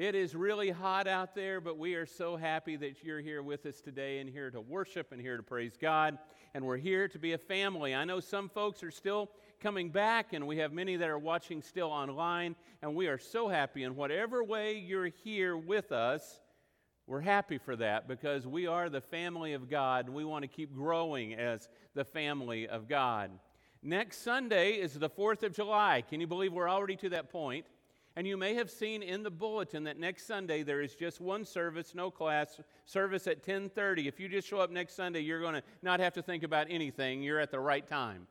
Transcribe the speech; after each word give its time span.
It 0.00 0.14
is 0.14 0.34
really 0.34 0.70
hot 0.70 1.06
out 1.06 1.34
there, 1.34 1.60
but 1.60 1.76
we 1.76 1.94
are 1.94 2.06
so 2.06 2.34
happy 2.34 2.74
that 2.74 3.04
you're 3.04 3.20
here 3.20 3.42
with 3.42 3.66
us 3.66 3.82
today 3.82 4.20
and 4.20 4.30
here 4.30 4.50
to 4.50 4.58
worship 4.58 5.12
and 5.12 5.20
here 5.20 5.36
to 5.36 5.42
praise 5.42 5.76
God. 5.78 6.16
And 6.54 6.64
we're 6.64 6.78
here 6.78 7.06
to 7.08 7.18
be 7.18 7.34
a 7.34 7.38
family. 7.38 7.94
I 7.94 8.06
know 8.06 8.18
some 8.18 8.48
folks 8.48 8.82
are 8.82 8.90
still 8.90 9.30
coming 9.60 9.90
back, 9.90 10.32
and 10.32 10.46
we 10.46 10.56
have 10.56 10.72
many 10.72 10.96
that 10.96 11.10
are 11.10 11.18
watching 11.18 11.60
still 11.60 11.88
online. 11.88 12.56
And 12.80 12.94
we 12.94 13.08
are 13.08 13.18
so 13.18 13.46
happy 13.46 13.82
in 13.82 13.94
whatever 13.94 14.42
way 14.42 14.78
you're 14.78 15.10
here 15.22 15.54
with 15.54 15.92
us. 15.92 16.40
We're 17.06 17.20
happy 17.20 17.58
for 17.58 17.76
that 17.76 18.08
because 18.08 18.46
we 18.46 18.66
are 18.66 18.88
the 18.88 19.02
family 19.02 19.52
of 19.52 19.68
God 19.68 20.06
and 20.06 20.14
we 20.14 20.24
want 20.24 20.44
to 20.44 20.48
keep 20.48 20.74
growing 20.74 21.34
as 21.34 21.68
the 21.94 22.06
family 22.06 22.66
of 22.66 22.88
God. 22.88 23.32
Next 23.82 24.22
Sunday 24.22 24.76
is 24.76 24.94
the 24.94 25.10
4th 25.10 25.42
of 25.42 25.52
July. 25.52 26.04
Can 26.08 26.22
you 26.22 26.26
believe 26.26 26.54
we're 26.54 26.70
already 26.70 26.96
to 26.96 27.10
that 27.10 27.30
point? 27.30 27.66
And 28.20 28.28
you 28.28 28.36
may 28.36 28.52
have 28.52 28.70
seen 28.70 29.02
in 29.02 29.22
the 29.22 29.30
bulletin 29.30 29.84
that 29.84 29.98
next 29.98 30.26
Sunday 30.26 30.62
there 30.62 30.82
is 30.82 30.94
just 30.94 31.22
one 31.22 31.42
service, 31.42 31.94
no 31.94 32.10
class, 32.10 32.60
service 32.84 33.26
at 33.26 33.42
10:30. 33.42 34.08
If 34.08 34.20
you 34.20 34.28
just 34.28 34.46
show 34.46 34.58
up 34.58 34.70
next 34.70 34.94
Sunday, 34.94 35.20
you're 35.20 35.40
going 35.40 35.54
to 35.54 35.62
not 35.80 36.00
have 36.00 36.12
to 36.12 36.22
think 36.22 36.42
about 36.42 36.66
anything. 36.68 37.22
You're 37.22 37.40
at 37.40 37.50
the 37.50 37.58
right 37.58 37.86
time. 37.86 38.26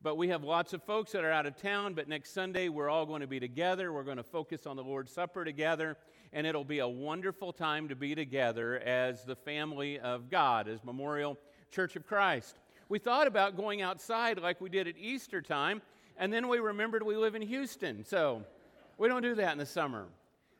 But 0.00 0.16
we 0.16 0.28
have 0.28 0.44
lots 0.44 0.74
of 0.74 0.84
folks 0.84 1.10
that 1.10 1.24
are 1.24 1.32
out 1.32 1.46
of 1.46 1.56
town, 1.56 1.94
but 1.94 2.06
next 2.06 2.32
Sunday 2.32 2.68
we're 2.68 2.88
all 2.88 3.04
going 3.04 3.20
to 3.20 3.26
be 3.26 3.40
together. 3.40 3.92
We're 3.92 4.04
going 4.04 4.18
to 4.18 4.22
focus 4.22 4.64
on 4.64 4.76
the 4.76 4.84
Lord's 4.84 5.10
Supper 5.10 5.44
together, 5.44 5.96
and 6.32 6.46
it'll 6.46 6.62
be 6.62 6.78
a 6.78 6.88
wonderful 6.88 7.52
time 7.52 7.88
to 7.88 7.96
be 7.96 8.14
together 8.14 8.78
as 8.78 9.24
the 9.24 9.34
family 9.34 9.98
of 9.98 10.30
God, 10.30 10.68
as 10.68 10.84
Memorial 10.84 11.36
Church 11.72 11.96
of 11.96 12.06
Christ. 12.06 12.60
We 12.88 13.00
thought 13.00 13.26
about 13.26 13.56
going 13.56 13.82
outside 13.82 14.38
like 14.38 14.60
we 14.60 14.68
did 14.68 14.86
at 14.86 14.94
Easter 14.96 15.42
time, 15.42 15.82
and 16.16 16.32
then 16.32 16.46
we 16.46 16.60
remembered 16.60 17.02
we 17.02 17.16
live 17.16 17.34
in 17.34 17.42
Houston, 17.42 18.04
so 18.04 18.44
we 19.02 19.08
don't 19.08 19.22
do 19.22 19.34
that 19.34 19.50
in 19.50 19.58
the 19.58 19.66
summer. 19.66 20.06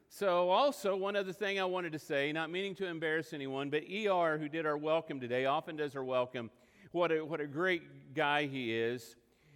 So, 0.09 0.51
also, 0.51 0.97
one 0.97 1.15
other 1.15 1.33
thing 1.33 1.61
I 1.61 1.65
wanted 1.65 1.93
to 1.93 2.01
say, 2.01 2.33
not 2.33 2.51
meaning 2.51 2.75
to 2.75 2.87
embarrass 2.89 3.33
anyone, 3.33 3.71
but 3.71 3.85
ER, 3.85 4.37
who 4.37 4.49
did 4.49 4.67
our 4.67 4.77
welcome 4.77 5.21
today, 5.21 5.45
often 5.45 5.77
does 5.77 5.95
our 5.95 6.03
welcome. 6.03 6.51
What 6.91 7.13
a, 7.13 7.25
what 7.25 7.41
a 7.41 7.47
great 7.47 8.15
guy 8.15 8.47
he 8.47 8.77
is. 8.77 9.15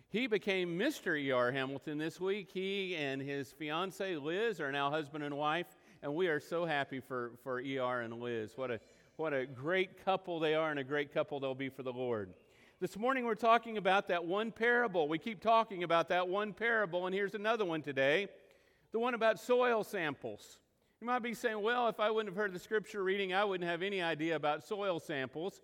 He 0.08 0.28
became 0.28 0.78
Mr. 0.78 1.18
E.R. 1.18 1.50
Hamilton 1.50 1.98
this 1.98 2.20
week. 2.20 2.50
He 2.54 2.94
and 2.94 3.20
his 3.20 3.50
fiancee, 3.50 4.14
Liz, 4.14 4.60
are 4.60 4.70
now 4.70 4.88
husband 4.88 5.24
and 5.24 5.36
wife, 5.36 5.66
and 6.00 6.14
we 6.14 6.28
are 6.28 6.38
so 6.38 6.64
happy 6.64 7.00
for, 7.00 7.32
for 7.42 7.58
E.R. 7.58 8.02
and 8.02 8.20
Liz. 8.20 8.52
What 8.54 8.70
a, 8.70 8.78
what 9.16 9.34
a 9.34 9.46
great 9.46 10.04
couple 10.04 10.38
they 10.38 10.54
are, 10.54 10.70
and 10.70 10.78
a 10.78 10.84
great 10.84 11.12
couple 11.12 11.40
they'll 11.40 11.56
be 11.56 11.70
for 11.70 11.82
the 11.82 11.92
Lord. 11.92 12.32
This 12.78 12.96
morning 12.96 13.24
we're 13.24 13.34
talking 13.34 13.78
about 13.78 14.06
that 14.08 14.24
one 14.24 14.52
parable. 14.52 15.08
We 15.08 15.18
keep 15.18 15.40
talking 15.40 15.82
about 15.82 16.08
that 16.10 16.28
one 16.28 16.52
parable, 16.52 17.06
and 17.06 17.14
here's 17.14 17.34
another 17.34 17.64
one 17.64 17.82
today 17.82 18.28
the 18.96 19.00
one 19.00 19.12
about 19.12 19.38
soil 19.38 19.84
samples. 19.84 20.58
You 21.02 21.06
might 21.06 21.18
be 21.18 21.34
saying, 21.34 21.60
well, 21.60 21.86
if 21.88 22.00
I 22.00 22.10
wouldn't 22.10 22.34
have 22.34 22.42
heard 22.42 22.54
the 22.54 22.58
scripture 22.58 23.04
reading, 23.04 23.34
I 23.34 23.44
wouldn't 23.44 23.68
have 23.68 23.82
any 23.82 24.00
idea 24.00 24.36
about 24.36 24.66
soil 24.66 25.00
samples. 25.00 25.60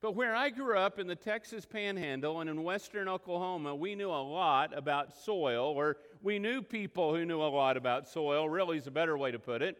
But 0.00 0.16
where 0.16 0.34
I 0.34 0.50
grew 0.50 0.76
up 0.76 0.98
in 0.98 1.06
the 1.06 1.14
Texas 1.14 1.64
panhandle 1.64 2.40
and 2.40 2.50
in 2.50 2.64
western 2.64 3.06
Oklahoma, 3.06 3.76
we 3.76 3.94
knew 3.94 4.10
a 4.10 4.18
lot 4.20 4.76
about 4.76 5.14
soil, 5.14 5.66
or 5.66 5.98
we 6.20 6.40
knew 6.40 6.62
people 6.62 7.14
who 7.14 7.24
knew 7.24 7.40
a 7.40 7.46
lot 7.46 7.76
about 7.76 8.08
soil, 8.08 8.48
really 8.48 8.76
is 8.76 8.88
a 8.88 8.90
better 8.90 9.16
way 9.16 9.30
to 9.30 9.38
put 9.38 9.62
it. 9.62 9.76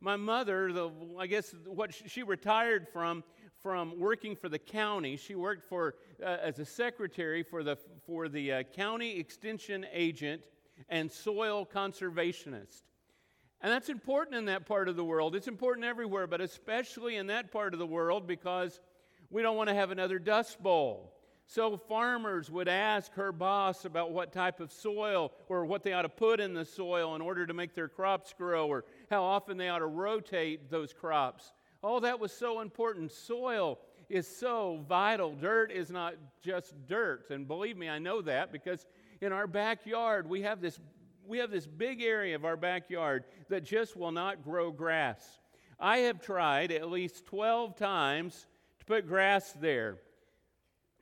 My 0.00 0.16
mother, 0.16 0.72
the, 0.72 0.90
I 1.18 1.26
guess 1.26 1.54
what 1.66 1.92
she 1.92 2.22
retired 2.22 2.88
from 2.88 3.24
from 3.62 4.00
working 4.00 4.36
for 4.36 4.48
the 4.48 4.58
county. 4.58 5.18
She 5.18 5.34
worked 5.34 5.64
for 5.68 5.96
uh, 6.22 6.38
as 6.42 6.58
a 6.60 6.64
secretary 6.64 7.42
for 7.42 7.62
the 7.62 7.76
for 8.06 8.30
the 8.30 8.52
uh, 8.52 8.62
county 8.62 9.18
extension 9.18 9.84
agent 9.92 10.40
and 10.88 11.10
soil 11.10 11.66
conservationist. 11.66 12.82
And 13.60 13.72
that's 13.72 13.88
important 13.88 14.36
in 14.36 14.44
that 14.46 14.66
part 14.66 14.88
of 14.88 14.96
the 14.96 15.04
world. 15.04 15.34
It's 15.34 15.48
important 15.48 15.84
everywhere, 15.84 16.26
but 16.26 16.40
especially 16.40 17.16
in 17.16 17.26
that 17.26 17.50
part 17.50 17.72
of 17.72 17.80
the 17.80 17.86
world 17.86 18.26
because 18.26 18.80
we 19.30 19.42
don't 19.42 19.56
want 19.56 19.68
to 19.68 19.74
have 19.74 19.90
another 19.90 20.18
dust 20.18 20.62
bowl. 20.62 21.12
So 21.46 21.78
farmers 21.78 22.50
would 22.50 22.68
ask 22.68 23.12
her 23.14 23.32
boss 23.32 23.86
about 23.86 24.12
what 24.12 24.32
type 24.32 24.60
of 24.60 24.70
soil 24.70 25.32
or 25.48 25.64
what 25.64 25.82
they 25.82 25.94
ought 25.94 26.02
to 26.02 26.08
put 26.08 26.40
in 26.40 26.52
the 26.52 26.64
soil 26.64 27.14
in 27.14 27.22
order 27.22 27.46
to 27.46 27.54
make 27.54 27.74
their 27.74 27.88
crops 27.88 28.34
grow 28.36 28.68
or 28.68 28.84
how 29.10 29.24
often 29.24 29.56
they 29.56 29.70
ought 29.70 29.78
to 29.78 29.86
rotate 29.86 30.70
those 30.70 30.92
crops. 30.92 31.52
All 31.82 32.00
that 32.00 32.20
was 32.20 32.32
so 32.32 32.60
important. 32.60 33.12
Soil 33.12 33.78
is 34.10 34.26
so 34.26 34.84
vital. 34.88 35.34
Dirt 35.34 35.70
is 35.70 35.90
not 35.90 36.14
just 36.42 36.74
dirt. 36.86 37.30
And 37.30 37.48
believe 37.48 37.76
me, 37.76 37.88
I 37.88 37.98
know 37.98 38.20
that 38.22 38.52
because 38.52 38.86
in 39.20 39.32
our 39.32 39.46
backyard 39.46 40.28
we 40.28 40.42
have 40.42 40.60
this 40.60 40.78
we 41.28 41.38
have 41.38 41.50
this 41.50 41.66
big 41.66 42.02
area 42.02 42.34
of 42.34 42.44
our 42.44 42.56
backyard 42.56 43.24
that 43.48 43.62
just 43.62 43.96
will 43.96 44.10
not 44.10 44.42
grow 44.42 44.72
grass. 44.72 45.40
I 45.78 45.98
have 45.98 46.20
tried 46.20 46.72
at 46.72 46.90
least 46.90 47.26
12 47.26 47.76
times 47.76 48.46
to 48.80 48.84
put 48.86 49.06
grass 49.06 49.52
there. 49.60 49.98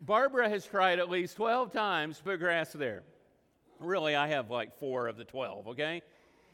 Barbara 0.01 0.49
has 0.49 0.67
tried 0.67 0.99
at 0.99 1.09
least 1.09 1.37
12 1.37 1.73
times 1.73 2.19
to 2.19 2.25
put 2.25 2.41
grass 2.41 2.73
there. 2.73 3.05
Really, 3.79 4.15
I 4.17 4.29
have 4.29 4.51
like 4.51 4.79
four 4.79 5.07
of 5.07 5.17
the 5.17 5.25
12, 5.25 5.69
okay? 5.69 6.03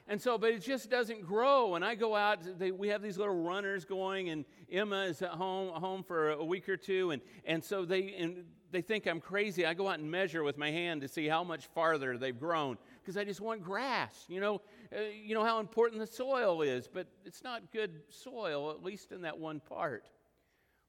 And 0.08 0.20
so, 0.20 0.36
but 0.36 0.50
it 0.50 0.60
just 0.60 0.90
doesn't 0.90 1.24
grow. 1.24 1.74
And 1.74 1.84
I 1.84 1.94
go 1.94 2.16
out, 2.16 2.58
they, 2.58 2.70
we 2.70 2.88
have 2.88 3.02
these 3.02 3.18
little 3.18 3.42
runners 3.42 3.84
going, 3.84 4.30
and 4.30 4.44
Emma 4.70 5.04
is 5.04 5.22
at 5.22 5.30
home, 5.30 5.70
home 5.80 6.02
for 6.02 6.30
a 6.30 6.44
week 6.44 6.68
or 6.68 6.76
two. 6.76 7.12
And, 7.12 7.22
and 7.44 7.62
so 7.62 7.84
they, 7.84 8.14
and 8.18 8.44
they 8.72 8.80
think 8.80 9.06
I'm 9.06 9.20
crazy. 9.20 9.64
I 9.64 9.74
go 9.74 9.88
out 9.88 10.00
and 10.00 10.10
measure 10.10 10.42
with 10.42 10.58
my 10.58 10.70
hand 10.70 11.02
to 11.02 11.08
see 11.08 11.28
how 11.28 11.44
much 11.44 11.66
farther 11.74 12.18
they've 12.18 12.38
grown 12.38 12.78
because 13.00 13.16
I 13.16 13.24
just 13.24 13.40
want 13.40 13.62
grass. 13.62 14.24
You 14.28 14.40
know, 14.40 14.60
uh, 14.94 15.00
you 15.24 15.34
know 15.34 15.44
how 15.44 15.60
important 15.60 16.00
the 16.00 16.06
soil 16.06 16.62
is, 16.62 16.88
but 16.88 17.06
it's 17.24 17.44
not 17.44 17.70
good 17.72 18.00
soil, 18.08 18.70
at 18.70 18.82
least 18.82 19.12
in 19.12 19.22
that 19.22 19.38
one 19.38 19.60
part. 19.60 20.08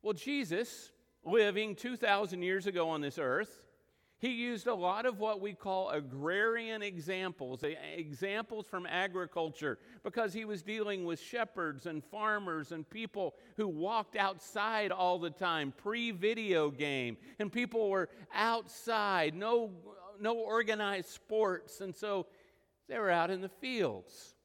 Well, 0.02 0.14
Jesus, 0.14 0.92
living 1.24 1.76
2,000 1.76 2.42
years 2.42 2.68
ago 2.68 2.90
on 2.90 3.02
this 3.02 3.20
earth, 3.20 3.63
he 4.24 4.30
used 4.30 4.68
a 4.68 4.74
lot 4.74 5.06
of 5.06 5.20
what 5.20 5.42
we 5.42 5.52
call 5.52 5.90
agrarian 5.90 6.82
examples, 6.82 7.62
examples 7.94 8.66
from 8.66 8.86
agriculture, 8.86 9.78
because 10.02 10.32
he 10.32 10.46
was 10.46 10.62
dealing 10.62 11.04
with 11.04 11.20
shepherds 11.20 11.88
and 11.88 12.02
farmers 12.06 12.72
and 12.72 12.90
people 12.90 13.36
who 13.58 13.68
walked 13.68 14.16
outside 14.16 14.94
all 14.94 15.20
the 15.20 15.30
time, 15.30 15.74
pre 15.76 16.12
video 16.12 16.72
game. 16.72 17.18
And 17.38 17.52
people 17.52 17.90
were 17.90 18.08
outside, 18.34 19.36
no, 19.36 19.72
no 20.22 20.38
organized 20.38 21.10
sports. 21.10 21.82
And 21.82 21.94
so 21.94 22.28
they 22.88 22.98
were 23.00 23.12
out 23.12 23.30
in 23.30 23.42
the 23.42 23.50
fields. 23.50 24.36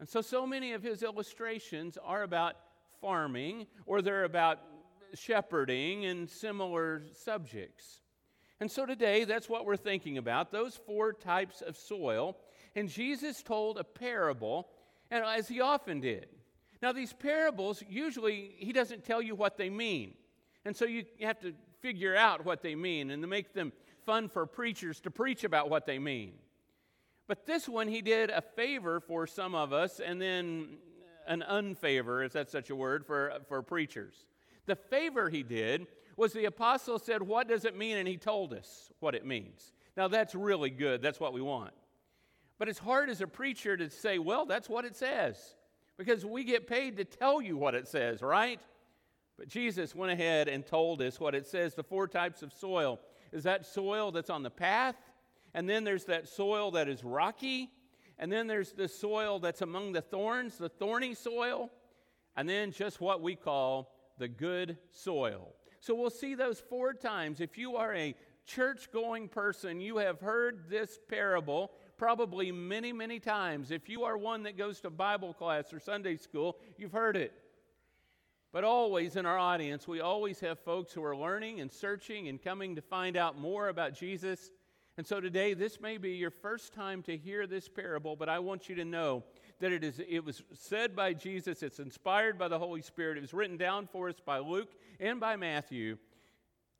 And 0.00 0.08
so, 0.08 0.22
so 0.22 0.44
many 0.44 0.72
of 0.72 0.82
his 0.82 1.04
illustrations 1.04 1.96
are 2.04 2.24
about 2.24 2.56
farming 3.00 3.68
or 3.86 4.02
they're 4.02 4.24
about 4.24 4.58
shepherding 5.14 6.04
and 6.06 6.28
similar 6.28 7.04
subjects. 7.12 8.00
And 8.64 8.70
so 8.70 8.86
today, 8.86 9.24
that's 9.24 9.46
what 9.46 9.66
we're 9.66 9.76
thinking 9.76 10.16
about 10.16 10.50
those 10.50 10.80
four 10.86 11.12
types 11.12 11.60
of 11.60 11.76
soil. 11.76 12.38
And 12.74 12.88
Jesus 12.88 13.42
told 13.42 13.76
a 13.76 13.84
parable, 13.84 14.68
and 15.10 15.22
as 15.22 15.48
he 15.48 15.60
often 15.60 16.00
did. 16.00 16.28
Now, 16.80 16.92
these 16.92 17.12
parables, 17.12 17.82
usually, 17.86 18.54
he 18.56 18.72
doesn't 18.72 19.04
tell 19.04 19.20
you 19.20 19.34
what 19.34 19.58
they 19.58 19.68
mean. 19.68 20.14
And 20.64 20.74
so 20.74 20.86
you 20.86 21.04
have 21.20 21.38
to 21.40 21.52
figure 21.82 22.16
out 22.16 22.46
what 22.46 22.62
they 22.62 22.74
mean 22.74 23.10
and 23.10 23.22
to 23.22 23.28
make 23.28 23.52
them 23.52 23.70
fun 24.06 24.30
for 24.30 24.46
preachers 24.46 24.98
to 25.00 25.10
preach 25.10 25.44
about 25.44 25.68
what 25.68 25.84
they 25.84 25.98
mean. 25.98 26.32
But 27.26 27.44
this 27.44 27.68
one, 27.68 27.86
he 27.86 28.00
did 28.00 28.30
a 28.30 28.40
favor 28.40 28.98
for 28.98 29.26
some 29.26 29.54
of 29.54 29.74
us 29.74 30.00
and 30.00 30.18
then 30.18 30.78
an 31.26 31.44
unfavor, 31.46 32.24
if 32.24 32.32
that's 32.32 32.52
such 32.52 32.70
a 32.70 32.74
word, 32.74 33.04
for, 33.04 33.30
for 33.46 33.60
preachers. 33.60 34.24
The 34.64 34.76
favor 34.76 35.28
he 35.28 35.42
did 35.42 35.86
was 36.16 36.32
the 36.32 36.44
apostle 36.44 36.98
said, 36.98 37.22
What 37.22 37.48
does 37.48 37.64
it 37.64 37.76
mean? 37.76 37.96
And 37.96 38.08
he 38.08 38.16
told 38.16 38.52
us 38.52 38.90
what 39.00 39.14
it 39.14 39.26
means. 39.26 39.72
Now, 39.96 40.08
that's 40.08 40.34
really 40.34 40.70
good. 40.70 41.02
That's 41.02 41.20
what 41.20 41.32
we 41.32 41.40
want. 41.40 41.72
But 42.58 42.68
it's 42.68 42.78
hard 42.78 43.10
as 43.10 43.20
a 43.20 43.26
preacher 43.26 43.76
to 43.76 43.90
say, 43.90 44.18
Well, 44.18 44.46
that's 44.46 44.68
what 44.68 44.84
it 44.84 44.96
says. 44.96 45.56
Because 45.96 46.24
we 46.24 46.44
get 46.44 46.66
paid 46.66 46.96
to 46.96 47.04
tell 47.04 47.40
you 47.40 47.56
what 47.56 47.74
it 47.74 47.86
says, 47.86 48.20
right? 48.20 48.60
But 49.36 49.48
Jesus 49.48 49.94
went 49.94 50.12
ahead 50.12 50.48
and 50.48 50.66
told 50.66 51.02
us 51.02 51.20
what 51.20 51.34
it 51.34 51.46
says. 51.46 51.74
The 51.74 51.82
four 51.82 52.08
types 52.08 52.42
of 52.42 52.52
soil 52.52 53.00
is 53.32 53.44
that 53.44 53.66
soil 53.66 54.12
that's 54.12 54.30
on 54.30 54.42
the 54.42 54.50
path, 54.50 54.96
and 55.54 55.68
then 55.68 55.84
there's 55.84 56.04
that 56.04 56.28
soil 56.28 56.72
that 56.72 56.88
is 56.88 57.02
rocky, 57.02 57.70
and 58.18 58.30
then 58.30 58.46
there's 58.46 58.72
the 58.72 58.88
soil 58.88 59.40
that's 59.40 59.62
among 59.62 59.92
the 59.92 60.02
thorns, 60.02 60.56
the 60.56 60.68
thorny 60.68 61.14
soil, 61.14 61.70
and 62.36 62.48
then 62.48 62.70
just 62.70 63.00
what 63.00 63.20
we 63.22 63.34
call 63.34 63.92
the 64.18 64.28
good 64.28 64.78
soil. 64.90 65.52
So 65.84 65.94
we'll 65.94 66.08
see 66.08 66.34
those 66.34 66.60
four 66.60 66.94
times. 66.94 67.42
If 67.42 67.58
you 67.58 67.76
are 67.76 67.94
a 67.94 68.14
church 68.46 68.90
going 68.90 69.28
person, 69.28 69.82
you 69.82 69.98
have 69.98 70.18
heard 70.18 70.70
this 70.70 70.98
parable 71.10 71.72
probably 71.98 72.50
many, 72.50 72.90
many 72.90 73.20
times. 73.20 73.70
If 73.70 73.90
you 73.90 74.04
are 74.04 74.16
one 74.16 74.44
that 74.44 74.56
goes 74.56 74.80
to 74.80 74.88
Bible 74.88 75.34
class 75.34 75.74
or 75.74 75.80
Sunday 75.80 76.16
school, 76.16 76.56
you've 76.78 76.92
heard 76.92 77.18
it. 77.18 77.34
But 78.50 78.64
always 78.64 79.16
in 79.16 79.26
our 79.26 79.36
audience, 79.36 79.86
we 79.86 80.00
always 80.00 80.40
have 80.40 80.58
folks 80.58 80.94
who 80.94 81.04
are 81.04 81.14
learning 81.14 81.60
and 81.60 81.70
searching 81.70 82.28
and 82.28 82.42
coming 82.42 82.76
to 82.76 82.80
find 82.80 83.14
out 83.14 83.38
more 83.38 83.68
about 83.68 83.92
Jesus. 83.92 84.52
And 84.96 85.06
so 85.06 85.20
today, 85.20 85.52
this 85.52 85.82
may 85.82 85.98
be 85.98 86.12
your 86.12 86.30
first 86.30 86.72
time 86.72 87.02
to 87.02 87.14
hear 87.14 87.46
this 87.46 87.68
parable, 87.68 88.16
but 88.16 88.30
I 88.30 88.38
want 88.38 88.70
you 88.70 88.76
to 88.76 88.86
know 88.86 89.22
that 89.64 89.72
it, 89.72 89.82
is, 89.82 89.98
it 90.06 90.22
was 90.22 90.42
said 90.52 90.94
by 90.94 91.14
Jesus, 91.14 91.62
it's 91.62 91.78
inspired 91.78 92.38
by 92.38 92.48
the 92.48 92.58
Holy 92.58 92.82
Spirit, 92.82 93.16
it 93.16 93.22
was 93.22 93.32
written 93.32 93.56
down 93.56 93.86
for 93.86 94.10
us 94.10 94.16
by 94.22 94.38
Luke 94.38 94.68
and 95.00 95.18
by 95.18 95.36
Matthew. 95.36 95.96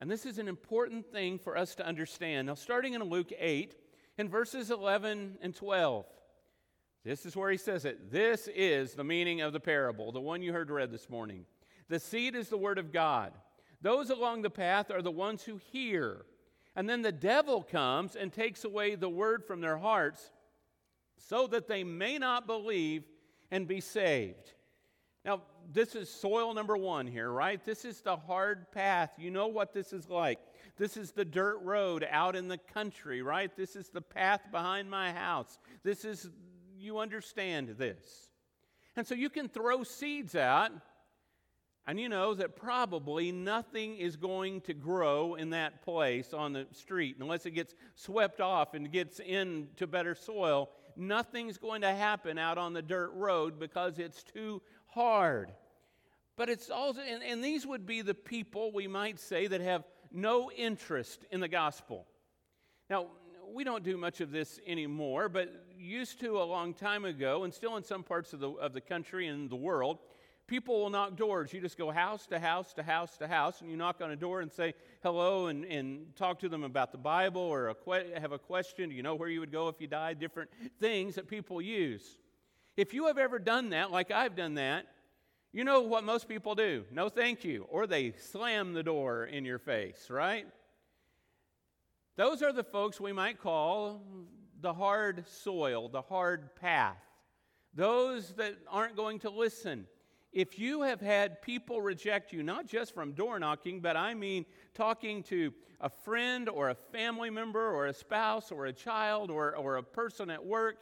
And 0.03 0.11
this 0.11 0.27
is 0.27 0.37
an 0.37 0.49
important 0.49 1.11
thing 1.11 1.39
for 1.39 1.57
us 1.57 1.75
to 1.77 1.87
understand. 1.87 2.47
Now, 2.47 2.55
starting 2.57 2.93
in 2.93 3.03
Luke 3.03 3.33
8, 3.39 3.75
in 4.19 4.29
verses 4.29 4.71
11 4.71 5.39
and 5.41 5.55
12, 5.55 6.05
this 7.07 7.25
is 7.25 7.35
where 7.35 7.51
he 7.51 7.57
says 7.57 7.87
it. 7.87 8.13
This 8.13 8.51
is 8.55 8.93
the 8.93 9.03
meaning 9.03 9.41
of 9.41 9.55
the 9.55 9.61
parable, 9.61 10.13
the 10.13 10.21
one 10.21 10.43
you 10.43 10.53
heard 10.53 10.71
read 10.71 10.91
this 10.91 11.09
morning. 11.09 11.47
The 11.89 11.99
seed 11.99 12.35
is 12.35 12.51
the 12.51 12.59
word 12.59 12.77
of 12.77 12.93
God. 12.93 13.33
Those 13.81 14.11
along 14.11 14.43
the 14.43 14.51
path 14.51 14.91
are 14.91 15.01
the 15.01 15.11
ones 15.11 15.43
who 15.43 15.59
hear. 15.73 16.27
And 16.77 16.87
then 16.87 17.01
the 17.01 17.13
devil 17.13 17.63
comes 17.63 18.15
and 18.15 18.31
takes 18.31 18.63
away 18.63 18.95
the 18.95 19.09
word 19.09 19.43
from 19.43 19.63
their 19.63 19.79
hearts 19.79 20.31
so 21.17 21.47
that 21.49 21.69
they 21.69 21.85
may 21.85 22.19
not 22.19 22.47
believe 22.47 23.05
and 23.51 23.67
be 23.67 23.81
saved. 23.81 24.53
Now, 25.25 25.43
this 25.73 25.95
is 25.95 26.11
soil 26.11 26.53
number 26.53 26.77
one 26.77 27.07
here, 27.07 27.31
right? 27.31 27.65
This 27.65 27.85
is 27.85 28.01
the 28.03 28.17
hard 28.17 28.71
path. 28.73 29.11
You 29.17 29.31
know 29.31 29.47
what 29.47 29.73
this 29.73 29.93
is 29.93 30.11
like. 30.11 30.39
This 30.77 30.97
is 30.97 31.13
the 31.13 31.25
dirt 31.25 31.61
road 31.63 32.07
out 32.11 32.37
in 32.37 32.49
the 32.49 32.59
country, 32.59 33.23
right? 33.23 33.55
This 33.57 33.75
is 33.75 33.89
the 33.89 34.03
path 34.03 34.43
behind 34.51 34.91
my 34.91 35.13
house. 35.13 35.59
This 35.83 36.05
is, 36.05 36.29
you 36.79 36.99
understand 36.99 37.77
this. 37.79 38.31
And 38.97 39.07
so 39.07 39.15
you 39.15 39.31
can 39.31 39.49
throw 39.49 39.83
seeds 39.83 40.37
out, 40.37 40.71
and 41.87 41.99
you 41.99 42.09
know 42.09 42.35
that 42.35 42.57
probably 42.57 43.33
nothing 43.33 43.97
is 43.97 44.17
going 44.17 44.61
to 44.63 44.75
grow 44.75 45.35
in 45.35 45.51
that 45.51 45.83
place 45.83 46.33
on 46.35 46.53
the 46.53 46.67
street 46.73 47.17
unless 47.21 47.47
it 47.47 47.53
gets 47.53 47.75
swept 47.95 48.41
off 48.41 48.75
and 48.75 48.93
gets 48.93 49.21
into 49.21 49.87
better 49.87 50.15
soil. 50.15 50.71
Nothing's 50.97 51.59
going 51.59 51.83
to 51.83 51.93
happen 51.93 52.39
out 52.39 52.59
on 52.59 52.73
the 52.73 52.83
dirt 52.83 53.13
road 53.15 53.59
because 53.59 53.99
it's 53.99 54.23
too 54.23 54.63
hard. 54.87 55.53
But 56.37 56.49
it's 56.49 56.71
also, 56.71 57.01
and, 57.01 57.23
and 57.23 57.43
these 57.43 57.67
would 57.67 57.87
be 57.87 58.03
the 58.03 58.15
people, 58.15 58.73
we 58.73 58.87
might 58.87 59.21
say, 59.21 59.47
that 59.47 59.61
have 59.61 59.85
no 60.11 60.51
interest 60.51 61.25
in 61.31 61.41
the 61.41 61.49
gospel. 61.49 62.07
Now, 62.91 63.07
we 63.53 63.65
don't 63.65 63.85
do 63.85 63.97
much 63.97 64.21
of 64.21 64.31
this 64.31 64.59
anymore, 64.67 65.29
but 65.29 65.67
used 65.77 66.21
to 66.21 66.39
a 66.39 66.45
long 66.45 66.75
time 66.75 67.05
ago, 67.05 67.45
and 67.45 67.53
still 67.53 67.77
in 67.77 67.85
some 67.85 68.03
parts 68.03 68.33
of 68.33 68.41
the, 68.41 68.51
of 68.51 68.73
the 68.73 68.81
country 68.81 69.29
and 69.29 69.49
the 69.49 69.57
world, 69.57 69.99
people 70.47 70.81
will 70.81 70.91
knock 70.91 71.17
doors. 71.17 71.53
You 71.53 71.61
just 71.61 71.79
go 71.79 71.91
house 71.91 72.27
to 72.27 72.39
house 72.39 72.73
to 72.75 72.83
house 72.83 73.17
to 73.19 73.27
house, 73.27 73.61
and 73.61 73.71
you 73.71 73.77
knock 73.77 74.01
on 74.01 74.11
a 74.11 74.17
door 74.17 74.41
and 74.41 74.53
say 74.53 74.75
hello 75.03 75.47
and, 75.47 75.65
and 75.65 76.15
talk 76.17 76.39
to 76.41 76.49
them 76.49 76.65
about 76.65 76.93
the 76.93 76.99
Bible 76.99 77.41
or 77.41 77.69
a 77.69 77.75
que- 77.75 78.19
have 78.19 78.33
a 78.33 78.39
question. 78.39 78.91
Do 78.91 78.95
you 78.95 79.03
know 79.03 79.15
where 79.15 79.29
you 79.29 79.41
would 79.41 79.53
go 79.53 79.69
if 79.69 79.81
you 79.81 79.87
died? 79.87 80.19
Different 80.19 80.51
things 80.81 81.15
that 81.15 81.29
people 81.29 81.61
use. 81.61 82.19
If 82.77 82.93
you 82.93 83.07
have 83.07 83.19
ever 83.19 83.39
done 83.39 83.71
that, 83.71 83.91
like 83.91 84.11
I've 84.11 84.37
done 84.37 84.55
that, 84.55 84.87
you 85.53 85.63
know 85.63 85.83
what 85.83 86.03
most 86.03 86.29
people 86.29 86.57
do 86.57 86.85
no 86.91 87.09
thank 87.09 87.45
you, 87.45 87.67
or 87.71 87.87
they 87.87 88.13
slam 88.13 88.73
the 88.73 88.83
door 88.83 89.25
in 89.25 89.45
your 89.45 89.59
face, 89.59 90.11
right? 90.11 90.47
Those 92.17 92.43
are 92.43 92.53
the 92.53 92.65
folks 92.65 93.01
we 93.01 93.13
might 93.13 93.41
call 93.41 94.03
the 94.61 94.75
hard 94.75 95.25
soil, 95.29 95.89
the 95.89 96.03
hard 96.03 96.55
path. 96.57 96.99
Those 97.75 98.35
that 98.35 98.55
aren't 98.69 98.97
going 98.97 99.19
to 99.21 99.31
listen. 99.31 99.87
If 100.35 100.59
you 100.59 100.83
have 100.83 101.01
had 101.01 101.41
people 101.43 101.81
reject 101.81 102.33
you, 102.33 102.43
not 102.43 102.67
just 102.67 102.93
from 102.93 103.13
door 103.13 103.39
knocking, 103.39 103.81
but 103.81 103.97
I 103.97 104.15
mean 104.15 104.45
talking 104.75 105.23
to 105.25 105.55
a 105.81 105.89
friend 105.89 106.49
or 106.49 106.71
a 106.71 106.75
family 106.75 107.31
member 107.31 107.71
or 107.71 107.87
a 107.87 107.95
spouse 107.95 108.51
or 108.51 108.67
a 108.67 108.73
child 108.73 109.31
or, 109.31 109.55
or 109.55 109.77
a 109.77 109.83
person 109.83 110.31
at 110.31 110.45
work, 110.45 110.79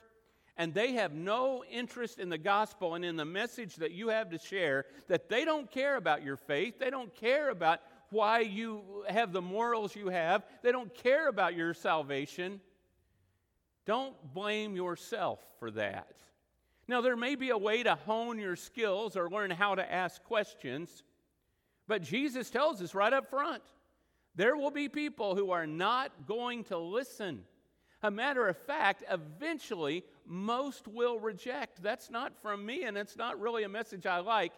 and 0.56 0.72
they 0.72 0.92
have 0.92 1.12
no 1.12 1.64
interest 1.70 2.18
in 2.18 2.30
the 2.30 2.38
gospel 2.38 2.94
and 2.94 3.04
in 3.04 3.16
the 3.16 3.26
message 3.26 3.76
that 3.76 3.92
you 3.92 4.08
have 4.08 4.30
to 4.30 4.38
share, 4.38 4.86
that 5.08 5.28
they 5.28 5.44
don't 5.44 5.70
care 5.70 5.96
about 5.96 6.22
your 6.22 6.38
faith, 6.38 6.78
they 6.78 6.88
don't 6.88 7.14
care 7.14 7.50
about 7.50 7.80
why 8.08 8.40
you 8.40 9.04
have 9.06 9.32
the 9.32 9.42
morals 9.42 9.94
you 9.94 10.08
have, 10.08 10.44
they 10.62 10.72
don't 10.72 10.94
care 10.94 11.28
about 11.28 11.54
your 11.54 11.74
salvation, 11.74 12.58
don't 13.84 14.14
blame 14.32 14.76
yourself 14.76 15.40
for 15.58 15.70
that. 15.72 16.14
Now, 16.88 17.00
there 17.00 17.16
may 17.16 17.36
be 17.36 17.50
a 17.50 17.58
way 17.58 17.82
to 17.82 17.94
hone 17.94 18.38
your 18.38 18.56
skills 18.56 19.16
or 19.16 19.30
learn 19.30 19.50
how 19.50 19.74
to 19.74 19.92
ask 19.92 20.22
questions, 20.24 21.04
but 21.86 22.02
Jesus 22.02 22.50
tells 22.50 22.82
us 22.82 22.94
right 22.94 23.12
up 23.12 23.28
front 23.30 23.62
there 24.34 24.56
will 24.56 24.70
be 24.70 24.88
people 24.88 25.34
who 25.34 25.50
are 25.50 25.66
not 25.66 26.26
going 26.26 26.64
to 26.64 26.78
listen. 26.78 27.44
A 28.02 28.10
matter 28.10 28.48
of 28.48 28.56
fact, 28.56 29.04
eventually, 29.10 30.04
most 30.26 30.88
will 30.88 31.20
reject. 31.20 31.82
That's 31.82 32.10
not 32.10 32.32
from 32.40 32.64
me, 32.64 32.84
and 32.84 32.96
it's 32.96 33.16
not 33.16 33.38
really 33.38 33.62
a 33.62 33.68
message 33.68 34.06
I 34.06 34.18
like, 34.18 34.52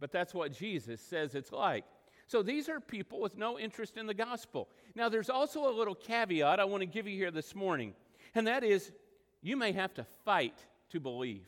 but 0.00 0.12
that's 0.12 0.34
what 0.34 0.52
Jesus 0.52 1.00
says 1.00 1.34
it's 1.34 1.52
like. 1.52 1.84
So 2.26 2.42
these 2.42 2.68
are 2.68 2.80
people 2.80 3.20
with 3.20 3.38
no 3.38 3.58
interest 3.58 3.96
in 3.96 4.06
the 4.06 4.14
gospel. 4.14 4.68
Now, 4.94 5.08
there's 5.08 5.30
also 5.30 5.70
a 5.70 5.72
little 5.72 5.94
caveat 5.94 6.60
I 6.60 6.64
want 6.64 6.82
to 6.82 6.86
give 6.86 7.06
you 7.06 7.16
here 7.16 7.30
this 7.30 7.54
morning, 7.54 7.94
and 8.34 8.46
that 8.46 8.64
is 8.64 8.92
you 9.40 9.56
may 9.56 9.72
have 9.72 9.94
to 9.94 10.04
fight 10.24 10.66
to 10.90 11.00
believe. 11.00 11.46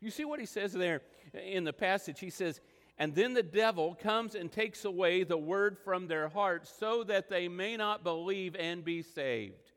You 0.00 0.10
see 0.10 0.24
what 0.24 0.40
he 0.40 0.46
says 0.46 0.72
there 0.72 1.02
in 1.32 1.64
the 1.64 1.72
passage? 1.72 2.20
He 2.20 2.30
says, 2.30 2.60
And 2.98 3.14
then 3.14 3.34
the 3.34 3.42
devil 3.42 3.96
comes 4.00 4.34
and 4.34 4.52
takes 4.52 4.84
away 4.84 5.24
the 5.24 5.38
word 5.38 5.78
from 5.78 6.06
their 6.06 6.28
hearts 6.28 6.72
so 6.78 7.04
that 7.04 7.28
they 7.28 7.48
may 7.48 7.76
not 7.76 8.04
believe 8.04 8.54
and 8.56 8.84
be 8.84 9.02
saved. 9.02 9.70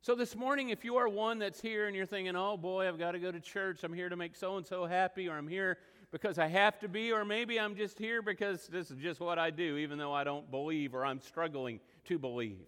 So, 0.00 0.14
this 0.14 0.36
morning, 0.36 0.68
if 0.68 0.84
you 0.84 0.96
are 0.96 1.08
one 1.08 1.38
that's 1.38 1.60
here 1.60 1.86
and 1.86 1.96
you're 1.96 2.06
thinking, 2.06 2.36
oh 2.36 2.56
boy, 2.56 2.86
I've 2.86 2.98
got 2.98 3.12
to 3.12 3.18
go 3.18 3.32
to 3.32 3.40
church, 3.40 3.82
I'm 3.82 3.92
here 3.92 4.08
to 4.08 4.16
make 4.16 4.36
so 4.36 4.56
and 4.56 4.66
so 4.66 4.84
happy, 4.86 5.28
or 5.28 5.36
I'm 5.36 5.48
here 5.48 5.78
because 6.10 6.38
I 6.38 6.46
have 6.46 6.78
to 6.80 6.88
be, 6.88 7.12
or 7.12 7.24
maybe 7.24 7.58
I'm 7.58 7.74
just 7.74 7.98
here 7.98 8.22
because 8.22 8.66
this 8.68 8.90
is 8.90 8.98
just 8.98 9.20
what 9.20 9.38
I 9.38 9.50
do, 9.50 9.76
even 9.76 9.98
though 9.98 10.12
I 10.12 10.24
don't 10.24 10.50
believe 10.50 10.94
or 10.94 11.04
I'm 11.04 11.20
struggling 11.20 11.80
to 12.06 12.18
believe. 12.18 12.66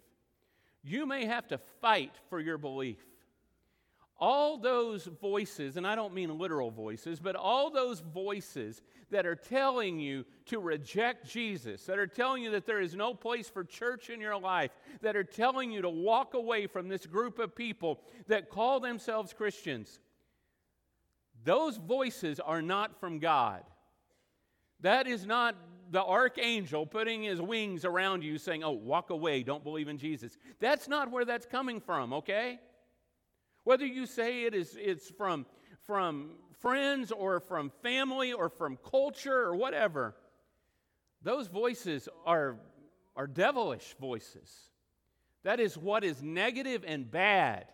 You 0.83 1.05
may 1.05 1.25
have 1.25 1.47
to 1.49 1.57
fight 1.57 2.13
for 2.29 2.39
your 2.39 2.57
belief 2.57 2.99
all 4.21 4.55
those 4.55 5.05
voices, 5.05 5.77
and 5.77 5.87
I 5.87 5.95
don't 5.95 6.13
mean 6.13 6.37
literal 6.37 6.69
voices, 6.69 7.19
but 7.19 7.35
all 7.35 7.71
those 7.71 8.01
voices 8.01 8.83
that 9.09 9.25
are 9.25 9.35
telling 9.35 9.99
you 9.99 10.25
to 10.45 10.59
reject 10.59 11.27
Jesus, 11.27 11.83
that 11.87 11.97
are 11.97 12.05
telling 12.05 12.43
you 12.43 12.51
that 12.51 12.67
there 12.67 12.79
is 12.79 12.93
no 12.93 13.15
place 13.15 13.49
for 13.49 13.63
church 13.63 14.11
in 14.11 14.21
your 14.21 14.37
life, 14.39 14.69
that 15.01 15.15
are 15.15 15.23
telling 15.23 15.71
you 15.71 15.81
to 15.81 15.89
walk 15.89 16.35
away 16.35 16.67
from 16.67 16.87
this 16.87 17.07
group 17.07 17.39
of 17.39 17.55
people 17.55 17.99
that 18.27 18.51
call 18.51 18.79
themselves 18.79 19.33
Christians, 19.33 19.99
those 21.43 21.77
voices 21.77 22.39
are 22.39 22.61
not 22.61 22.99
from 22.99 23.17
God. 23.17 23.63
That 24.81 25.07
is 25.07 25.25
not 25.25 25.55
the 25.89 26.03
archangel 26.03 26.85
putting 26.85 27.23
his 27.23 27.41
wings 27.41 27.85
around 27.85 28.23
you 28.23 28.37
saying, 28.37 28.63
Oh, 28.63 28.69
walk 28.69 29.09
away, 29.09 29.41
don't 29.41 29.63
believe 29.63 29.87
in 29.87 29.97
Jesus. 29.97 30.37
That's 30.59 30.87
not 30.87 31.09
where 31.09 31.25
that's 31.25 31.47
coming 31.47 31.81
from, 31.81 32.13
okay? 32.13 32.59
Whether 33.63 33.85
you 33.85 34.05
say 34.05 34.45
it 34.45 34.55
is 34.55 34.77
it's 34.79 35.09
from, 35.09 35.45
from 35.85 36.31
friends 36.59 37.11
or 37.11 37.39
from 37.39 37.71
family 37.81 38.33
or 38.33 38.49
from 38.49 38.77
culture 38.77 39.37
or 39.37 39.55
whatever, 39.55 40.15
those 41.21 41.47
voices 41.47 42.09
are, 42.25 42.57
are 43.15 43.27
devilish 43.27 43.95
voices. 43.99 44.51
That 45.43 45.59
is 45.59 45.77
what 45.77 46.03
is 46.03 46.21
negative 46.21 46.83
and 46.85 47.09
bad. 47.09 47.65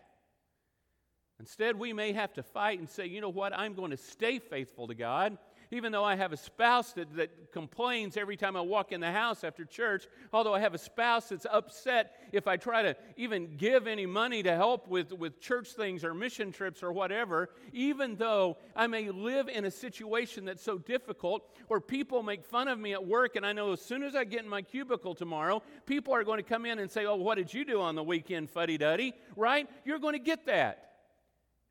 Instead, 1.40 1.78
we 1.78 1.92
may 1.92 2.12
have 2.12 2.32
to 2.34 2.42
fight 2.42 2.78
and 2.78 2.88
say, 2.88 3.06
you 3.06 3.20
know 3.20 3.28
what, 3.28 3.56
I'm 3.56 3.74
going 3.74 3.92
to 3.92 3.96
stay 3.96 4.38
faithful 4.38 4.88
to 4.88 4.94
God 4.94 5.38
even 5.70 5.92
though 5.92 6.04
I 6.04 6.16
have 6.16 6.32
a 6.32 6.36
spouse 6.36 6.92
that, 6.92 7.14
that 7.16 7.52
complains 7.52 8.16
every 8.16 8.36
time 8.36 8.56
I 8.56 8.60
walk 8.60 8.92
in 8.92 9.00
the 9.00 9.12
house 9.12 9.44
after 9.44 9.64
church, 9.64 10.06
although 10.32 10.54
I 10.54 10.60
have 10.60 10.74
a 10.74 10.78
spouse 10.78 11.28
that's 11.28 11.46
upset 11.50 12.14
if 12.32 12.46
I 12.46 12.56
try 12.56 12.82
to 12.82 12.96
even 13.16 13.56
give 13.56 13.86
any 13.86 14.06
money 14.06 14.42
to 14.42 14.54
help 14.54 14.88
with, 14.88 15.12
with 15.12 15.40
church 15.40 15.72
things 15.72 16.04
or 16.04 16.14
mission 16.14 16.52
trips 16.52 16.82
or 16.82 16.92
whatever, 16.92 17.50
even 17.72 18.16
though 18.16 18.56
I 18.74 18.86
may 18.86 19.10
live 19.10 19.48
in 19.48 19.66
a 19.66 19.70
situation 19.70 20.44
that's 20.44 20.62
so 20.62 20.78
difficult 20.78 21.54
or 21.68 21.80
people 21.80 22.22
make 22.22 22.44
fun 22.44 22.68
of 22.68 22.78
me 22.78 22.92
at 22.92 23.06
work, 23.06 23.36
and 23.36 23.44
I 23.44 23.52
know 23.52 23.72
as 23.72 23.82
soon 23.82 24.02
as 24.02 24.14
I 24.14 24.24
get 24.24 24.42
in 24.42 24.48
my 24.48 24.62
cubicle 24.62 25.14
tomorrow, 25.14 25.62
people 25.86 26.14
are 26.14 26.24
going 26.24 26.38
to 26.38 26.48
come 26.48 26.64
in 26.64 26.78
and 26.78 26.90
say, 26.90 27.04
Oh, 27.04 27.16
what 27.16 27.36
did 27.36 27.52
you 27.52 27.64
do 27.64 27.80
on 27.80 27.94
the 27.94 28.02
weekend, 28.02 28.50
fuddy 28.50 28.78
duddy? 28.78 29.14
Right? 29.36 29.68
You're 29.84 29.98
going 29.98 30.14
to 30.14 30.18
get 30.18 30.46
that. 30.46 30.84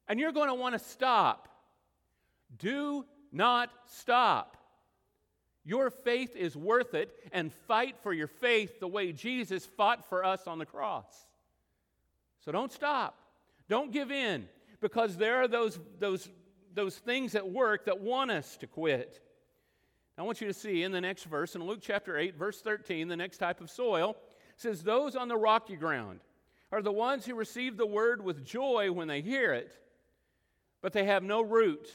And 0.07 0.19
you're 0.19 0.31
going 0.31 0.47
to 0.47 0.53
want 0.53 0.73
to 0.73 0.79
stop. 0.79 1.49
Do 2.57 3.05
not 3.37 3.69
stop. 3.85 4.57
Your 5.63 5.89
faith 5.89 6.35
is 6.35 6.55
worth 6.55 6.93
it, 6.93 7.13
and 7.31 7.53
fight 7.53 7.95
for 8.01 8.13
your 8.13 8.27
faith 8.27 8.79
the 8.79 8.87
way 8.87 9.11
Jesus 9.11 9.65
fought 9.65 10.07
for 10.09 10.23
us 10.23 10.47
on 10.47 10.59
the 10.59 10.65
cross. 10.65 11.25
So 12.43 12.51
don't 12.51 12.71
stop. 12.71 13.17
Don't 13.69 13.91
give 13.91 14.11
in, 14.11 14.47
because 14.81 15.17
there 15.17 15.41
are 15.41 15.47
those, 15.47 15.79
those, 15.99 16.27
those 16.73 16.97
things 16.97 17.35
at 17.35 17.49
work 17.49 17.85
that 17.85 17.99
want 17.99 18.31
us 18.31 18.57
to 18.57 18.67
quit. 18.67 19.21
I 20.17 20.23
want 20.23 20.41
you 20.41 20.47
to 20.47 20.53
see 20.53 20.83
in 20.83 20.91
the 20.91 21.01
next 21.01 21.25
verse, 21.25 21.55
in 21.55 21.63
Luke 21.63 21.79
chapter 21.81 22.17
8, 22.17 22.35
verse 22.35 22.61
13, 22.61 23.07
the 23.07 23.15
next 23.15 23.37
type 23.37 23.61
of 23.61 23.69
soil 23.69 24.15
says, 24.55 24.83
Those 24.83 25.15
on 25.15 25.27
the 25.27 25.37
rocky 25.37 25.75
ground 25.75 26.21
are 26.71 26.81
the 26.81 26.91
ones 26.91 27.25
who 27.25 27.35
receive 27.35 27.77
the 27.77 27.85
word 27.85 28.23
with 28.23 28.45
joy 28.45 28.91
when 28.91 29.07
they 29.07 29.21
hear 29.21 29.53
it 29.53 29.71
but 30.81 30.93
they 30.93 31.05
have 31.05 31.23
no 31.23 31.41
root. 31.41 31.89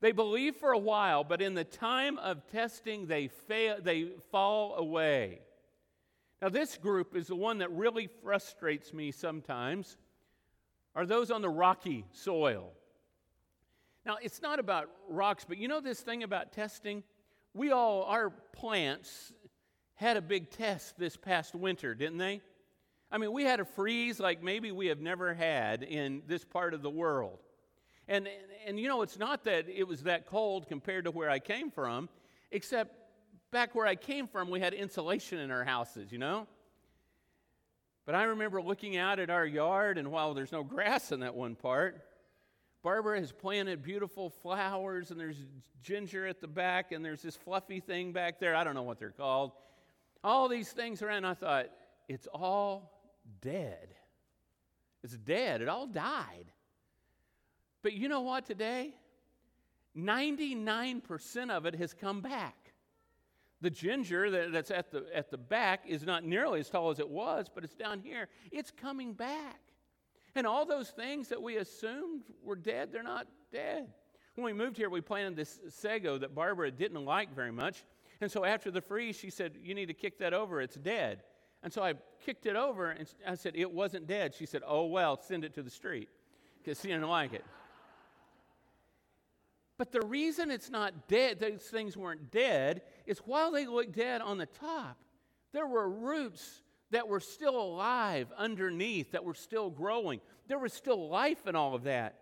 They 0.00 0.12
believe 0.12 0.56
for 0.56 0.72
a 0.72 0.78
while, 0.78 1.24
but 1.24 1.42
in 1.42 1.54
the 1.54 1.64
time 1.64 2.18
of 2.18 2.46
testing, 2.46 3.06
they, 3.06 3.28
fail, 3.28 3.76
they 3.82 4.10
fall 4.30 4.76
away. 4.76 5.40
Now, 6.40 6.48
this 6.50 6.76
group 6.76 7.16
is 7.16 7.26
the 7.26 7.34
one 7.34 7.58
that 7.58 7.72
really 7.72 8.08
frustrates 8.22 8.92
me 8.92 9.10
sometimes, 9.10 9.96
are 10.94 11.04
those 11.04 11.30
on 11.30 11.42
the 11.42 11.48
rocky 11.48 12.04
soil. 12.12 12.72
Now, 14.06 14.18
it's 14.22 14.40
not 14.40 14.60
about 14.60 14.88
rocks, 15.08 15.44
but 15.46 15.58
you 15.58 15.66
know 15.66 15.80
this 15.80 16.00
thing 16.00 16.22
about 16.22 16.52
testing? 16.52 17.02
We 17.54 17.72
all, 17.72 18.04
our 18.04 18.30
plants 18.30 19.32
had 19.96 20.16
a 20.16 20.22
big 20.22 20.50
test 20.50 20.96
this 20.96 21.16
past 21.16 21.56
winter, 21.56 21.94
didn't 21.94 22.18
they? 22.18 22.40
I 23.10 23.18
mean, 23.18 23.32
we 23.32 23.42
had 23.42 23.58
a 23.58 23.64
freeze 23.64 24.20
like 24.20 24.42
maybe 24.42 24.70
we 24.70 24.86
have 24.86 25.00
never 25.00 25.34
had 25.34 25.82
in 25.82 26.22
this 26.28 26.44
part 26.44 26.72
of 26.72 26.82
the 26.82 26.90
world. 26.90 27.38
And, 28.08 28.28
and 28.66 28.80
you 28.80 28.88
know, 28.88 29.02
it's 29.02 29.18
not 29.18 29.44
that 29.44 29.68
it 29.68 29.86
was 29.86 30.04
that 30.04 30.26
cold 30.26 30.66
compared 30.66 31.04
to 31.04 31.10
where 31.10 31.28
I 31.28 31.38
came 31.38 31.70
from, 31.70 32.08
except 32.50 32.94
back 33.50 33.74
where 33.74 33.86
I 33.86 33.94
came 33.94 34.26
from, 34.26 34.50
we 34.50 34.60
had 34.60 34.74
insulation 34.74 35.38
in 35.38 35.50
our 35.50 35.64
houses, 35.64 36.10
you 36.10 36.18
know? 36.18 36.46
But 38.06 38.14
I 38.14 38.24
remember 38.24 38.62
looking 38.62 38.96
out 38.96 39.18
at 39.18 39.28
our 39.28 39.44
yard, 39.44 39.98
and 39.98 40.10
while 40.10 40.32
there's 40.32 40.52
no 40.52 40.64
grass 40.64 41.12
in 41.12 41.20
that 41.20 41.34
one 41.34 41.54
part, 41.54 42.02
Barbara 42.82 43.20
has 43.20 43.32
planted 43.32 43.82
beautiful 43.82 44.30
flowers, 44.30 45.10
and 45.10 45.20
there's 45.20 45.44
ginger 45.82 46.26
at 46.26 46.40
the 46.40 46.48
back, 46.48 46.92
and 46.92 47.04
there's 47.04 47.20
this 47.20 47.36
fluffy 47.36 47.80
thing 47.80 48.12
back 48.12 48.40
there. 48.40 48.54
I 48.54 48.64
don't 48.64 48.74
know 48.74 48.82
what 48.82 48.98
they're 48.98 49.10
called. 49.10 49.52
All 50.24 50.48
these 50.48 50.72
things 50.72 51.02
around. 51.02 51.26
I 51.26 51.34
thought, 51.34 51.66
it's 52.08 52.26
all 52.32 53.02
dead. 53.42 53.94
It's 55.02 55.16
dead. 55.16 55.60
It 55.60 55.68
all 55.68 55.86
died. 55.86 56.46
But 57.82 57.92
you 57.92 58.08
know 58.08 58.20
what 58.20 58.46
today? 58.46 58.94
99% 59.96 61.50
of 61.50 61.66
it 61.66 61.74
has 61.76 61.94
come 61.94 62.20
back. 62.20 62.54
The 63.60 63.70
ginger 63.70 64.48
that's 64.50 64.70
at 64.70 64.92
the, 64.92 65.06
at 65.12 65.30
the 65.30 65.38
back 65.38 65.82
is 65.86 66.04
not 66.04 66.24
nearly 66.24 66.60
as 66.60 66.70
tall 66.70 66.90
as 66.90 67.00
it 67.00 67.08
was, 67.08 67.46
but 67.52 67.64
it's 67.64 67.74
down 67.74 68.00
here. 68.00 68.28
It's 68.52 68.70
coming 68.70 69.14
back. 69.14 69.60
And 70.36 70.46
all 70.46 70.64
those 70.64 70.90
things 70.90 71.28
that 71.28 71.42
we 71.42 71.56
assumed 71.56 72.22
were 72.44 72.54
dead, 72.54 72.92
they're 72.92 73.02
not 73.02 73.26
dead. 73.52 73.88
When 74.36 74.44
we 74.44 74.52
moved 74.52 74.76
here, 74.76 74.88
we 74.88 75.00
planted 75.00 75.34
this 75.34 75.58
sago 75.68 76.18
that 76.18 76.34
Barbara 76.34 76.70
didn't 76.70 77.04
like 77.04 77.34
very 77.34 77.50
much. 77.50 77.82
And 78.20 78.30
so 78.30 78.44
after 78.44 78.70
the 78.70 78.80
freeze, 78.80 79.16
she 79.16 79.30
said, 79.30 79.56
You 79.60 79.74
need 79.74 79.86
to 79.86 79.94
kick 79.94 80.18
that 80.18 80.32
over. 80.32 80.60
It's 80.60 80.76
dead. 80.76 81.22
And 81.64 81.72
so 81.72 81.82
I 81.82 81.94
kicked 82.24 82.46
it 82.46 82.54
over 82.54 82.90
and 82.90 83.08
I 83.26 83.34
said, 83.34 83.54
It 83.56 83.72
wasn't 83.72 84.06
dead. 84.06 84.34
She 84.34 84.46
said, 84.46 84.62
Oh, 84.64 84.86
well, 84.86 85.20
send 85.20 85.44
it 85.44 85.54
to 85.54 85.62
the 85.62 85.70
street 85.70 86.08
because 86.62 86.80
she 86.80 86.86
didn't 86.86 87.08
like 87.08 87.32
it. 87.32 87.44
But 89.78 89.92
the 89.92 90.04
reason 90.04 90.50
it's 90.50 90.70
not 90.70 91.06
dead, 91.06 91.38
those 91.38 91.62
things 91.62 91.96
weren't 91.96 92.32
dead, 92.32 92.82
is 93.06 93.18
while 93.18 93.52
they 93.52 93.66
looked 93.66 93.92
dead 93.92 94.20
on 94.20 94.36
the 94.36 94.46
top, 94.46 94.98
there 95.52 95.68
were 95.68 95.88
roots 95.88 96.62
that 96.90 97.06
were 97.06 97.20
still 97.20 97.56
alive 97.56 98.26
underneath, 98.36 99.12
that 99.12 99.24
were 99.24 99.34
still 99.34 99.70
growing. 99.70 100.20
There 100.48 100.58
was 100.58 100.72
still 100.72 101.08
life 101.08 101.46
in 101.46 101.54
all 101.54 101.74
of 101.74 101.84
that. 101.84 102.16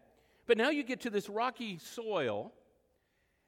But 0.47 0.59
now 0.59 0.69
you 0.69 0.83
get 0.83 1.01
to 1.01 1.11
this 1.11 1.31
rocky 1.31 1.79
soil, 1.79 2.53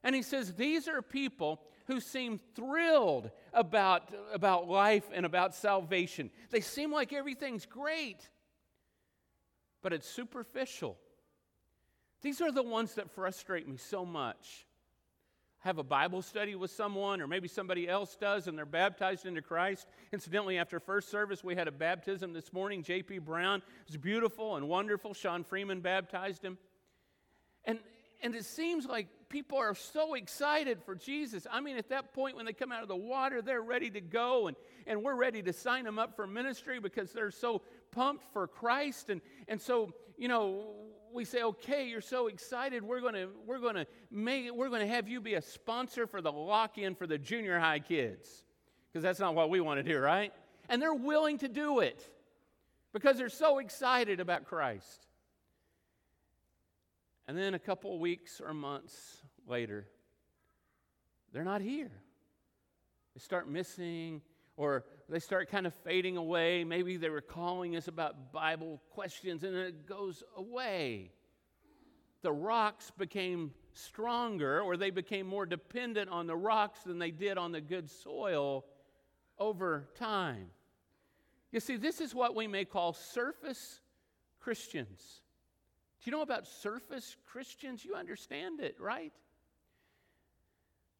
and 0.02 0.14
he 0.14 0.22
says, 0.22 0.54
These 0.54 0.88
are 0.88 1.02
people 1.02 1.60
who 1.86 2.00
seem 2.00 2.40
thrilled 2.54 3.30
about, 3.52 4.10
about 4.32 4.68
life 4.68 5.04
and 5.12 5.26
about 5.26 5.54
salvation. 5.54 6.30
They 6.50 6.60
seem 6.60 6.92
like 6.92 7.12
everything's 7.12 7.66
great, 7.66 8.28
but 9.82 9.92
it's 9.92 10.08
superficial. 10.08 10.98
These 12.22 12.40
are 12.40 12.50
the 12.50 12.62
ones 12.62 12.94
that 12.94 13.10
frustrate 13.10 13.68
me 13.68 13.76
so 13.76 14.04
much. 14.04 14.66
I 15.64 15.68
Have 15.68 15.78
a 15.78 15.84
Bible 15.84 16.22
study 16.22 16.54
with 16.54 16.70
someone, 16.70 17.20
or 17.20 17.26
maybe 17.26 17.48
somebody 17.48 17.88
else 17.88 18.16
does, 18.16 18.46
and 18.46 18.56
they're 18.56 18.64
baptized 18.64 19.26
into 19.26 19.42
Christ. 19.42 19.88
Incidentally, 20.12 20.58
after 20.58 20.78
first 20.78 21.10
service, 21.10 21.42
we 21.42 21.56
had 21.56 21.66
a 21.66 21.72
baptism 21.72 22.32
this 22.32 22.52
morning. 22.52 22.82
J.P. 22.82 23.18
Brown 23.18 23.62
was 23.86 23.96
beautiful 23.96 24.56
and 24.56 24.68
wonderful. 24.68 25.14
Sean 25.14 25.42
Freeman 25.42 25.80
baptized 25.80 26.44
him. 26.44 26.58
And, 27.64 27.80
and 28.20 28.34
it 28.36 28.44
seems 28.44 28.86
like 28.86 29.08
people 29.28 29.58
are 29.58 29.74
so 29.74 30.14
excited 30.14 30.80
for 30.84 30.94
Jesus. 30.94 31.44
I 31.50 31.60
mean, 31.60 31.76
at 31.76 31.88
that 31.88 32.14
point, 32.14 32.36
when 32.36 32.46
they 32.46 32.52
come 32.52 32.70
out 32.70 32.82
of 32.82 32.88
the 32.88 32.96
water, 32.96 33.42
they're 33.42 33.60
ready 33.60 33.90
to 33.90 34.00
go, 34.00 34.46
and, 34.46 34.56
and 34.86 35.02
we're 35.02 35.16
ready 35.16 35.42
to 35.42 35.52
sign 35.52 35.84
them 35.84 35.98
up 35.98 36.14
for 36.14 36.26
ministry 36.26 36.78
because 36.78 37.12
they're 37.12 37.32
so 37.32 37.62
pumped 37.90 38.24
for 38.32 38.46
Christ. 38.46 39.10
And, 39.10 39.20
and 39.48 39.60
so, 39.60 39.92
you 40.16 40.28
know, 40.28 40.66
we 41.12 41.24
say, 41.24 41.42
okay, 41.42 41.88
you're 41.88 42.00
so 42.00 42.26
excited, 42.26 42.82
we're 42.82 43.00
going 43.00 43.14
to 43.14 43.28
we're 43.46 43.58
going 43.58 43.74
to 43.74 43.86
make 44.10 44.52
we're 44.52 44.68
going 44.68 44.86
to 44.86 44.94
have 44.94 45.08
you 45.08 45.20
be 45.20 45.34
a 45.34 45.42
sponsor 45.42 46.06
for 46.06 46.20
the 46.20 46.32
lock-in 46.32 46.94
for 46.94 47.06
the 47.06 47.18
junior 47.18 47.58
high 47.58 47.78
kids, 47.78 48.44
because 48.90 49.02
that's 49.02 49.18
not 49.18 49.34
what 49.34 49.50
we 49.50 49.60
want 49.60 49.78
to 49.78 49.82
do, 49.82 49.98
right? 49.98 50.32
And 50.68 50.80
they're 50.80 50.94
willing 50.94 51.38
to 51.38 51.48
do 51.48 51.80
it 51.80 52.02
because 52.92 53.16
they're 53.16 53.28
so 53.28 53.58
excited 53.58 54.20
about 54.20 54.44
Christ. 54.44 55.06
And 57.26 57.36
then 57.36 57.54
a 57.54 57.58
couple 57.58 57.98
weeks 57.98 58.40
or 58.40 58.54
months 58.54 59.18
later, 59.46 59.86
they're 61.32 61.44
not 61.44 61.60
here. 61.60 61.90
They 63.14 63.20
start 63.20 63.48
missing 63.48 64.22
or 64.58 64.84
they 65.08 65.20
start 65.20 65.48
kind 65.48 65.66
of 65.66 65.72
fading 65.84 66.16
away. 66.16 66.64
Maybe 66.64 66.96
they 66.96 67.08
were 67.08 67.20
calling 67.20 67.76
us 67.76 67.86
about 67.86 68.32
Bible 68.32 68.82
questions 68.90 69.44
and 69.44 69.56
it 69.56 69.86
goes 69.86 70.24
away. 70.36 71.12
The 72.22 72.32
rocks 72.32 72.90
became 72.90 73.52
stronger 73.72 74.60
or 74.60 74.76
they 74.76 74.90
became 74.90 75.28
more 75.28 75.46
dependent 75.46 76.10
on 76.10 76.26
the 76.26 76.36
rocks 76.36 76.80
than 76.80 76.98
they 76.98 77.12
did 77.12 77.38
on 77.38 77.52
the 77.52 77.60
good 77.60 77.88
soil 77.88 78.64
over 79.38 79.88
time. 79.96 80.48
You 81.52 81.60
see, 81.60 81.76
this 81.76 82.00
is 82.00 82.12
what 82.12 82.34
we 82.34 82.48
may 82.48 82.64
call 82.64 82.92
surface 82.92 83.80
Christians. 84.40 85.22
Do 86.02 86.10
you 86.10 86.16
know 86.16 86.22
about 86.22 86.48
surface 86.48 87.16
Christians? 87.30 87.84
You 87.84 87.94
understand 87.94 88.58
it, 88.58 88.76
right? 88.80 89.12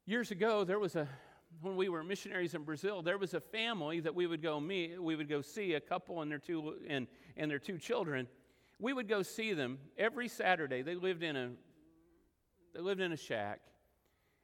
Years 0.07 0.31
ago, 0.31 0.63
there 0.63 0.79
was 0.79 0.95
a 0.95 1.09
when 1.61 1.77
we 1.77 1.89
were 1.89 2.05
missionaries 2.05 2.55
in 2.55 2.63
Brazil, 2.63 3.03
there 3.03 3.19
was 3.19 3.35
a 3.35 3.41
family 3.41 4.01
that 4.01 4.15
we 4.15 4.27
would 4.27 4.43
go 4.43 4.61
meet, 4.61 5.03
we 5.03 5.17
would 5.17 5.29
go 5.29 5.41
see 5.41 5.75
a 5.75 5.81
couple 5.81 6.23
and 6.23 6.31
their 6.31 6.39
two 6.39 6.75
and, 6.89 7.07
and 7.37 7.51
their 7.51 7.59
two 7.59 7.79
children. 7.79 8.29
We 8.79 8.93
would 8.93 9.09
go 9.09 9.23
see 9.23 9.55
them 9.55 9.79
every 9.97 10.29
Saturday. 10.29 10.83
They 10.83 10.95
lived 10.95 11.23
in 11.23 11.37
a 11.37 11.51
they 12.75 12.81
lived 12.81 13.01
in 13.01 13.13
a 13.13 13.17
shack. 13.17 13.61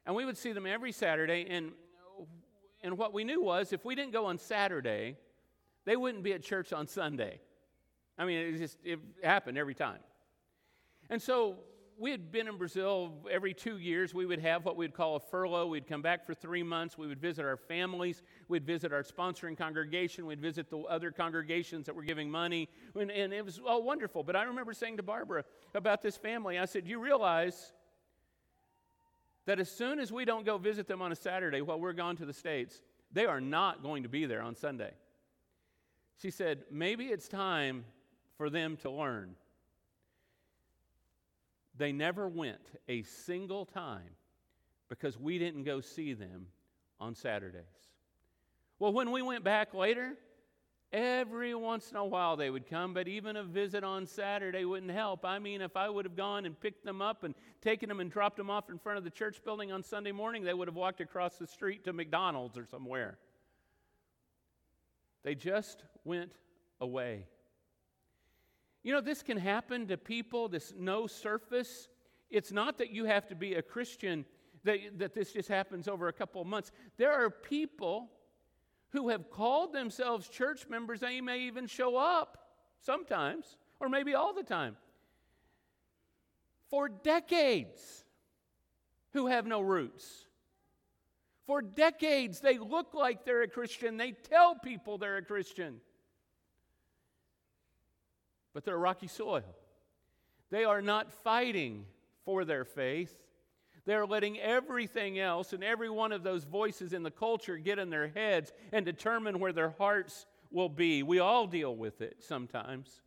And 0.06 0.14
we 0.16 0.24
would 0.24 0.36
see 0.36 0.52
them 0.52 0.66
every 0.66 0.92
Saturday 0.92 1.46
and 1.48 1.72
and 2.82 2.98
what 2.98 3.14
we 3.14 3.24
knew 3.24 3.42
was 3.42 3.72
if 3.72 3.84
we 3.84 3.94
didn't 3.94 4.12
go 4.12 4.26
on 4.26 4.38
Saturday, 4.38 5.16
they 5.86 5.96
wouldn't 5.96 6.22
be 6.22 6.32
at 6.32 6.42
church 6.42 6.72
on 6.72 6.86
Sunday. 6.86 7.40
I 8.18 8.24
mean, 8.24 8.54
it 8.54 8.58
just 8.58 8.78
it 8.84 8.98
happened 9.22 9.56
every 9.56 9.74
time. 9.74 10.00
And 11.10 11.20
so 11.20 11.58
we 11.98 12.10
had 12.10 12.32
been 12.32 12.48
in 12.48 12.56
Brazil 12.56 13.12
every 13.30 13.54
two 13.54 13.78
years. 13.78 14.12
We 14.12 14.26
would 14.26 14.40
have 14.40 14.64
what 14.64 14.76
we'd 14.76 14.94
call 14.94 15.16
a 15.16 15.20
furlough. 15.20 15.66
We'd 15.66 15.86
come 15.86 16.02
back 16.02 16.24
for 16.24 16.34
three 16.34 16.62
months. 16.62 16.98
We 16.98 17.06
would 17.06 17.20
visit 17.20 17.44
our 17.44 17.56
families. 17.56 18.22
We'd 18.48 18.66
visit 18.66 18.92
our 18.92 19.02
sponsoring 19.02 19.56
congregation. 19.56 20.26
We'd 20.26 20.40
visit 20.40 20.70
the 20.70 20.78
other 20.78 21.10
congregations 21.10 21.86
that 21.86 21.94
were 21.94 22.02
giving 22.02 22.30
money. 22.30 22.68
And, 22.98 23.10
and 23.10 23.32
it 23.32 23.44
was 23.44 23.60
all 23.64 23.82
wonderful. 23.82 24.22
But 24.22 24.36
I 24.36 24.44
remember 24.44 24.72
saying 24.72 24.96
to 24.96 25.02
Barbara 25.02 25.44
about 25.74 26.02
this 26.02 26.16
family, 26.16 26.58
I 26.58 26.64
said, 26.64 26.86
You 26.86 26.98
realize 26.98 27.72
that 29.46 29.60
as 29.60 29.70
soon 29.70 30.00
as 30.00 30.10
we 30.10 30.24
don't 30.24 30.44
go 30.44 30.58
visit 30.58 30.88
them 30.88 31.02
on 31.02 31.12
a 31.12 31.16
Saturday 31.16 31.60
while 31.60 31.78
we're 31.78 31.92
gone 31.92 32.16
to 32.16 32.26
the 32.26 32.32
States, 32.32 32.82
they 33.12 33.26
are 33.26 33.40
not 33.40 33.82
going 33.82 34.02
to 34.02 34.08
be 34.08 34.26
there 34.26 34.42
on 34.42 34.56
Sunday. 34.56 34.92
She 36.20 36.30
said, 36.30 36.64
Maybe 36.70 37.06
it's 37.06 37.28
time 37.28 37.84
for 38.36 38.50
them 38.50 38.76
to 38.78 38.90
learn 38.90 39.36
they 41.76 41.92
never 41.92 42.28
went 42.28 42.70
a 42.88 43.02
single 43.02 43.64
time 43.64 44.16
because 44.88 45.18
we 45.18 45.38
didn't 45.38 45.64
go 45.64 45.80
see 45.80 46.12
them 46.12 46.46
on 47.00 47.14
Saturdays. 47.14 47.64
Well, 48.78 48.92
when 48.92 49.10
we 49.10 49.22
went 49.22 49.44
back 49.44 49.74
later, 49.74 50.14
every 50.92 51.54
once 51.54 51.90
in 51.90 51.96
a 51.96 52.04
while 52.04 52.36
they 52.36 52.50
would 52.50 52.68
come, 52.68 52.94
but 52.94 53.08
even 53.08 53.36
a 53.36 53.42
visit 53.42 53.82
on 53.82 54.06
Saturday 54.06 54.64
wouldn't 54.64 54.92
help. 54.92 55.24
I 55.24 55.38
mean, 55.38 55.60
if 55.60 55.76
I 55.76 55.88
would 55.88 56.04
have 56.04 56.16
gone 56.16 56.46
and 56.46 56.58
picked 56.58 56.84
them 56.84 57.02
up 57.02 57.24
and 57.24 57.34
taken 57.60 57.88
them 57.88 58.00
and 58.00 58.10
dropped 58.10 58.36
them 58.36 58.50
off 58.50 58.70
in 58.70 58.78
front 58.78 58.98
of 58.98 59.04
the 59.04 59.10
church 59.10 59.42
building 59.44 59.72
on 59.72 59.82
Sunday 59.82 60.12
morning, 60.12 60.44
they 60.44 60.54
would 60.54 60.68
have 60.68 60.76
walked 60.76 61.00
across 61.00 61.36
the 61.36 61.46
street 61.46 61.84
to 61.84 61.92
McDonald's 61.92 62.56
or 62.56 62.66
somewhere. 62.66 63.18
They 65.24 65.34
just 65.34 65.82
went 66.04 66.32
away. 66.80 67.26
You 68.84 68.92
know, 68.92 69.00
this 69.00 69.22
can 69.22 69.38
happen 69.38 69.88
to 69.88 69.96
people, 69.96 70.48
this 70.48 70.72
no 70.78 71.08
surface. 71.08 71.88
It's 72.30 72.52
not 72.52 72.78
that 72.78 72.90
you 72.90 73.06
have 73.06 73.26
to 73.28 73.34
be 73.34 73.54
a 73.54 73.62
Christian 73.62 74.24
that, 74.62 74.78
that 74.98 75.14
this 75.14 75.32
just 75.32 75.48
happens 75.48 75.88
over 75.88 76.06
a 76.08 76.12
couple 76.12 76.40
of 76.40 76.46
months. 76.46 76.70
There 76.96 77.12
are 77.12 77.30
people 77.30 78.10
who 78.90 79.08
have 79.08 79.30
called 79.30 79.72
themselves 79.72 80.28
church 80.28 80.68
members, 80.68 81.00
they 81.00 81.20
may 81.20 81.40
even 81.40 81.66
show 81.66 81.96
up 81.96 82.38
sometimes, 82.78 83.56
or 83.80 83.88
maybe 83.88 84.14
all 84.14 84.32
the 84.32 84.44
time. 84.44 84.76
for 86.74 86.88
decades 86.88 88.04
who 89.12 89.28
have 89.28 89.46
no 89.46 89.60
roots. 89.60 90.26
For 91.46 91.62
decades, 91.62 92.40
they 92.40 92.58
look 92.58 92.94
like 92.94 93.24
they're 93.24 93.42
a 93.42 93.48
Christian. 93.48 93.96
They 93.96 94.10
tell 94.10 94.56
people 94.56 94.98
they're 94.98 95.18
a 95.18 95.22
Christian. 95.22 95.76
But 98.54 98.64
they're 98.64 98.78
rocky 98.78 99.08
soil. 99.08 99.44
They 100.50 100.64
are 100.64 100.80
not 100.80 101.12
fighting 101.12 101.84
for 102.24 102.44
their 102.44 102.64
faith. 102.64 103.14
They're 103.84 104.06
letting 104.06 104.38
everything 104.38 105.18
else 105.18 105.52
and 105.52 105.62
every 105.62 105.90
one 105.90 106.12
of 106.12 106.22
those 106.22 106.44
voices 106.44 106.94
in 106.94 107.02
the 107.02 107.10
culture 107.10 107.58
get 107.58 107.78
in 107.78 107.90
their 107.90 108.08
heads 108.08 108.52
and 108.72 108.86
determine 108.86 109.40
where 109.40 109.52
their 109.52 109.74
hearts 109.76 110.24
will 110.50 110.70
be. 110.70 111.02
We 111.02 111.18
all 111.18 111.46
deal 111.46 111.74
with 111.76 112.00
it 112.00 112.22
sometimes. 112.22 113.02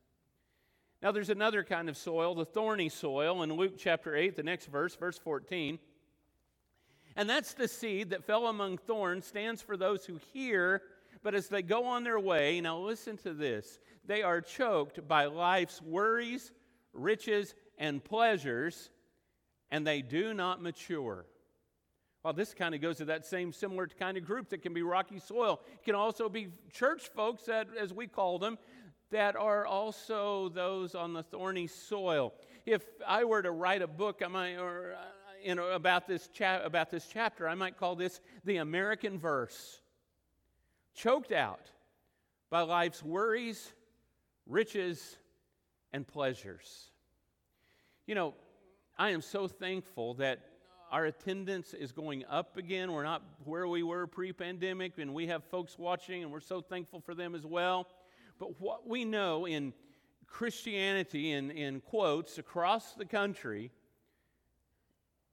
Now, 1.02 1.12
there's 1.12 1.30
another 1.30 1.64
kind 1.64 1.90
of 1.90 1.98
soil, 1.98 2.36
the 2.36 2.46
thorny 2.46 2.90
soil, 2.90 3.44
in 3.44 3.54
Luke 3.54 3.76
chapter 3.78 4.16
8, 4.16 4.36
the 4.36 4.44
next 4.44 4.66
verse, 4.66 4.96
verse 4.96 5.18
14. 5.18 5.80
And 7.16 7.30
that's 7.30 7.54
the 7.54 7.68
seed 7.68 8.12
that 8.12 8.24
fell 8.24 8.48
among 8.48 8.78
thorns, 8.78 9.26
stands 9.26 9.62
for 9.62 9.78
those 9.78 10.06
who 10.06 10.20
hear, 10.34 10.82
but 11.28 11.36
as 11.36 11.50
they 11.50 11.62
go 11.62 11.84
on 11.84 12.06
their 12.06 12.22
way, 12.22 12.62
now 12.62 12.80
listen 12.80 13.18
to 13.18 13.34
this, 13.34 13.82
they 14.06 14.24
are 14.24 14.40
choked 14.40 15.06
by 15.10 15.26
life's 15.26 15.82
worries, 15.82 16.54
riches, 16.94 17.54
and 17.78 18.02
pleasures, 18.02 18.92
and 19.70 19.86
they 19.86 20.02
do 20.02 20.34
not 20.34 20.62
mature. 20.62 21.26
Well, 22.24 22.32
this 22.32 22.54
kind 22.54 22.74
of 22.74 22.80
goes 22.80 23.00
to 23.00 23.06
that 23.06 23.26
same 23.26 23.52
similar 23.52 23.88
kind 23.88 24.16
of 24.16 24.24
group 24.24 24.48
that 24.52 24.62
can 24.62 24.74
be 24.74 24.84
rocky 24.84 25.20
soil. 25.20 25.60
It 25.74 25.84
can 25.84 25.96
also 25.96 26.30
be 26.30 26.48
church 26.72 27.10
folks, 27.14 27.44
that, 27.44 27.68
as 27.78 27.94
we 27.94 28.08
call 28.08 28.40
them, 28.40 28.58
that 29.12 29.36
are 29.36 29.66
also 29.66 30.48
those 30.48 30.96
on 30.96 31.12
the 31.12 31.24
thorny 31.24 31.68
soil. 31.68 32.36
If 32.66 32.86
I 33.06 33.26
were 33.26 33.42
to 33.42 33.52
write 33.52 33.82
a 33.82 33.88
book, 33.88 34.22
I 34.24 34.30
might, 34.30 34.56
or 34.56 34.96
uh, 34.96 35.56
know, 35.56 35.72
about 35.72 36.08
this, 36.08 36.30
cha- 36.30 36.62
about 36.64 36.90
this 36.90 37.06
chapter. 37.12 37.50
I 37.50 37.56
might 37.56 37.76
call 37.78 37.98
this 37.98 38.22
the 38.46 38.56
American 38.58 39.20
verse. 39.20 39.82
Choked 40.98 41.32
out 41.32 41.70
by 42.50 42.62
life's 42.62 43.04
worries, 43.04 43.72
riches, 44.48 45.16
and 45.94 46.08
pleasures. 46.08 46.90
You 48.08 48.16
know, 48.16 48.34
I 48.98 49.12
am 49.12 49.22
so 49.22 49.48
thankful 49.48 50.16
that 50.16 50.40
our 50.92 51.06
attendance 51.06 51.76
is 51.76 51.92
going 51.92 52.26
up 52.28 52.58
again. 52.58 52.92
We're 52.92 53.04
not 53.04 53.22
where 53.44 53.68
we 53.68 53.84
were 53.84 54.08
pre 54.08 54.34
pandemic, 54.34 54.98
and 54.98 55.14
we 55.14 55.28
have 55.28 55.44
folks 55.44 55.78
watching, 55.78 56.24
and 56.24 56.32
we're 56.32 56.40
so 56.40 56.62
thankful 56.62 57.00
for 57.00 57.14
them 57.14 57.36
as 57.36 57.46
well. 57.46 57.88
But 58.40 58.60
what 58.60 58.88
we 58.88 59.06
know 59.06 59.46
in 59.46 59.74
Christianity, 60.26 61.32
in, 61.32 61.52
in 61.52 61.80
quotes, 61.80 62.40
across 62.40 62.96
the 62.96 63.06
country, 63.06 63.70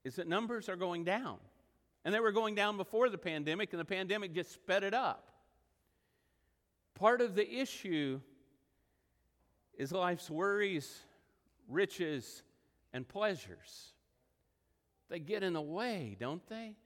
is 0.04 0.16
that 0.16 0.28
numbers 0.28 0.68
are 0.68 0.76
going 0.76 1.04
down. 1.04 1.38
And 2.04 2.14
they 2.14 2.20
were 2.20 2.32
going 2.32 2.54
down 2.54 2.76
before 2.76 3.08
the 3.08 3.16
pandemic, 3.16 3.72
and 3.72 3.80
the 3.80 3.86
pandemic 3.86 4.34
just 4.34 4.52
sped 4.52 4.84
it 4.84 4.92
up. 4.92 5.30
Part 7.04 7.20
of 7.20 7.34
the 7.34 7.60
issue 7.60 8.18
is 9.76 9.92
life's 9.92 10.30
worries, 10.30 11.02
riches, 11.68 12.42
and 12.94 13.06
pleasures. 13.06 13.92
They 15.10 15.18
get 15.18 15.42
in 15.42 15.52
the 15.52 15.60
way, 15.60 16.16
don't 16.18 16.40
they? 16.48 16.76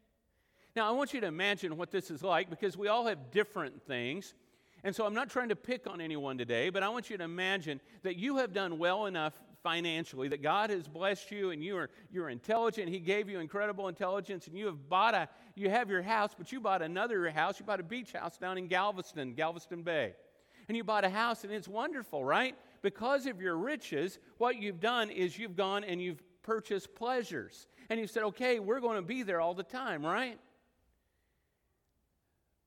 Now, 0.75 0.89
I 0.89 0.91
want 0.91 1.15
you 1.15 1.21
to 1.21 1.29
imagine 1.29 1.77
what 1.77 1.93
this 1.93 2.11
is 2.11 2.25
like 2.25 2.51
because 2.51 2.77
we 2.77 2.89
all 2.89 3.07
have 3.07 3.31
different 3.31 3.81
things. 3.87 4.35
And 4.83 4.93
so 4.93 5.07
I'm 5.07 5.15
not 5.15 5.31
trying 5.31 5.51
to 5.51 5.57
pick 5.57 5.87
on 5.87 6.01
anyone 6.01 6.37
today, 6.37 6.71
but 6.71 6.83
I 6.83 6.89
want 6.89 7.11
you 7.11 7.17
to 7.17 7.23
imagine 7.23 7.81
that 8.03 8.17
you 8.17 8.39
have 8.39 8.53
done 8.53 8.77
well 8.77 9.07
enough 9.07 9.41
financially, 9.63 10.29
that 10.29 10.43
God 10.43 10.71
has 10.71 10.89
blessed 10.89 11.31
you 11.31 11.51
and 11.51 11.63
you 11.63 11.77
are 11.77 11.91
you're 12.11 12.29
intelligent. 12.29 12.89
He 12.89 13.01
gave 13.01 13.29
you 13.29 13.41
incredible 13.41 13.89
intelligence, 13.89 14.47
and 14.47 14.57
you 14.57 14.67
have 14.67 14.89
bought 14.89 15.15
a 15.15 15.29
you 15.55 15.71
have 15.71 15.91
your 15.91 16.03
house, 16.03 16.33
but 16.37 16.53
you 16.53 16.61
bought 16.61 16.83
another 16.83 17.29
house. 17.31 17.59
You 17.59 17.67
bought 17.67 17.81
a 17.81 17.85
beach 17.85 18.13
house 18.13 18.39
down 18.39 18.59
in 18.59 18.69
Galveston, 18.69 19.35
Galveston 19.35 19.83
Bay. 19.83 20.15
And 20.69 20.77
you 20.77 20.85
bought 20.85 21.05
a 21.05 21.11
house, 21.11 21.45
and 21.45 21.53
it's 21.53 21.67
wonderful, 21.67 22.25
right? 22.25 22.55
Because 22.83 23.27
of 23.27 23.41
your 23.41 23.57
riches, 23.57 24.19
what 24.37 24.61
you've 24.61 24.81
done 24.81 25.11
is 25.11 25.39
you've 25.39 25.57
gone 25.57 25.83
and 25.83 26.01
you've 26.01 26.23
purchased 26.43 26.95
pleasures. 26.95 27.67
And 27.91 27.99
you've 27.99 28.11
said, 28.11 28.23
okay, 28.25 28.61
we're 28.61 28.81
going 28.81 28.97
to 28.97 29.03
be 29.03 29.23
there 29.23 29.41
all 29.41 29.55
the 29.55 29.63
time, 29.63 30.05
right? 30.05 30.39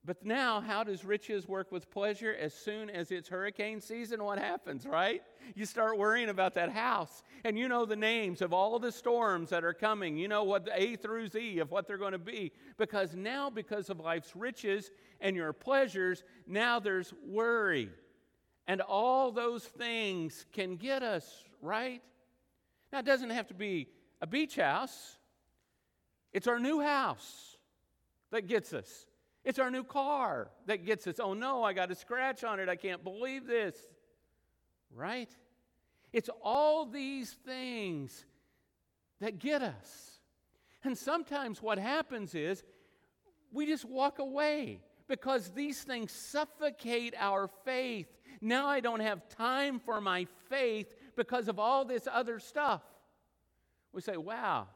But 0.04 0.26
now, 0.26 0.62
how 0.62 0.84
does 0.84 1.06
riches 1.06 1.48
work 1.48 1.72
with 1.72 1.92
pleasure? 1.92 2.36
As 2.40 2.56
soon 2.56 2.90
as 2.90 3.12
it's 3.12 3.30
hurricane 3.30 3.80
season, 3.80 4.24
what 4.24 4.40
happens, 4.40 4.88
right? 4.88 5.22
You 5.54 5.66
start 5.66 6.00
worrying 6.00 6.30
about 6.30 6.56
that 6.56 6.72
house. 6.72 7.22
And 7.44 7.56
you 7.58 7.68
know 7.68 7.86
the 7.86 7.96
names 7.96 8.42
of 8.42 8.52
all 8.52 8.80
the 8.80 8.92
storms 8.92 9.52
that 9.52 9.64
are 9.64 9.76
coming. 9.76 10.18
You 10.18 10.28
know 10.28 10.44
what 10.44 10.66
the 10.66 10.82
A 10.82 10.96
through 10.96 11.28
Z 11.28 11.60
of 11.60 11.70
what 11.70 11.88
they're 11.88 12.00
going 12.00 12.14
to 12.14 12.18
be. 12.18 12.52
Because 12.78 13.16
now, 13.16 13.52
because 13.52 13.92
of 13.92 14.00
life's 14.00 14.36
riches 14.36 14.90
and 15.20 15.36
your 15.36 15.54
pleasures, 15.54 16.24
now 16.48 16.80
there's 16.80 17.14
worry. 17.24 17.92
And 18.66 18.82
all 18.82 19.32
those 19.32 19.66
things 19.66 20.48
can 20.52 20.78
get 20.78 21.04
us, 21.04 21.44
right? 21.62 22.02
Now, 22.92 23.00
it 23.00 23.06
doesn't 23.06 23.30
have 23.30 23.48
to 23.50 23.54
be 23.54 23.88
a 24.20 24.26
beach 24.26 24.56
house, 24.56 25.18
it's 26.34 26.48
our 26.48 26.60
new 26.60 26.82
house 26.82 27.58
that 28.32 28.48
gets 28.48 28.74
us. 28.74 29.06
It's 29.44 29.60
our 29.60 29.72
new 29.72 29.84
car 29.84 30.52
that 30.68 30.86
gets 30.86 31.08
us, 31.08 31.20
oh 31.20 31.34
no, 31.34 31.64
I 31.64 31.74
got 31.74 31.92
a 31.92 31.96
scratch 31.96 32.44
on 32.44 32.60
it. 32.60 32.70
I 32.70 32.76
can't 32.76 33.04
believe 33.04 33.48
this. 33.48 33.76
Right? 34.94 35.30
It's 36.14 36.30
all 36.44 36.86
these 36.86 37.32
things 37.46 38.26
that 39.20 39.40
get 39.40 39.62
us. 39.62 40.20
And 40.84 40.98
sometimes 40.98 41.62
what 41.62 41.78
happens 41.78 42.36
is 42.36 42.64
we 43.52 43.66
just 43.66 43.86
walk 43.86 44.20
away 44.20 44.82
because 45.08 45.50
these 45.50 45.82
things 45.84 46.12
suffocate 46.12 47.14
our 47.18 47.50
faith. 47.66 48.08
Now 48.42 48.68
I 48.68 48.80
don't 48.80 49.02
have 49.02 49.28
time 49.30 49.80
for 49.80 50.02
my 50.02 50.26
faith 50.50 50.88
because 51.16 51.48
of 51.48 51.60
all 51.60 51.86
this 51.86 52.08
other 52.12 52.40
stuff. 52.40 52.82
We 53.94 54.02
say, 54.02 54.18
wow, 54.18 54.68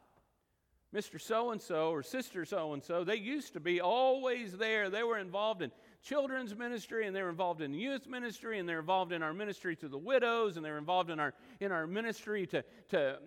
Mr. 0.95 1.19
So 1.19 1.51
and 1.51 1.61
so 1.61 1.89
or 1.89 2.01
Sister 2.01 2.45
so 2.45 2.71
and 2.73 2.81
so, 2.81 3.03
they 3.03 3.17
used 3.17 3.53
to 3.53 3.59
be 3.59 3.81
always 3.81 4.53
there. 4.53 4.89
They 4.89 5.03
were 5.03 5.17
involved 5.17 5.61
in 5.61 5.71
children's 6.01 6.55
ministry 6.55 7.05
and 7.05 7.13
they 7.15 7.21
were 7.21 7.29
involved 7.29 7.61
in 7.61 7.73
youth 7.73 8.07
ministry 8.07 8.59
and 8.59 8.69
they're 8.69 8.79
involved 8.79 9.11
in 9.11 9.21
our 9.21 9.33
ministry 9.33 9.75
to 9.75 9.89
the 9.89 9.97
widows 9.97 10.55
and 10.55 10.65
they're 10.65 10.77
involved 10.77 11.09
in 11.09 11.19
our 11.19 11.33
in 11.59 11.71
our 11.71 11.87
ministry 11.87 12.45
to 12.45 12.63
to 12.87 13.17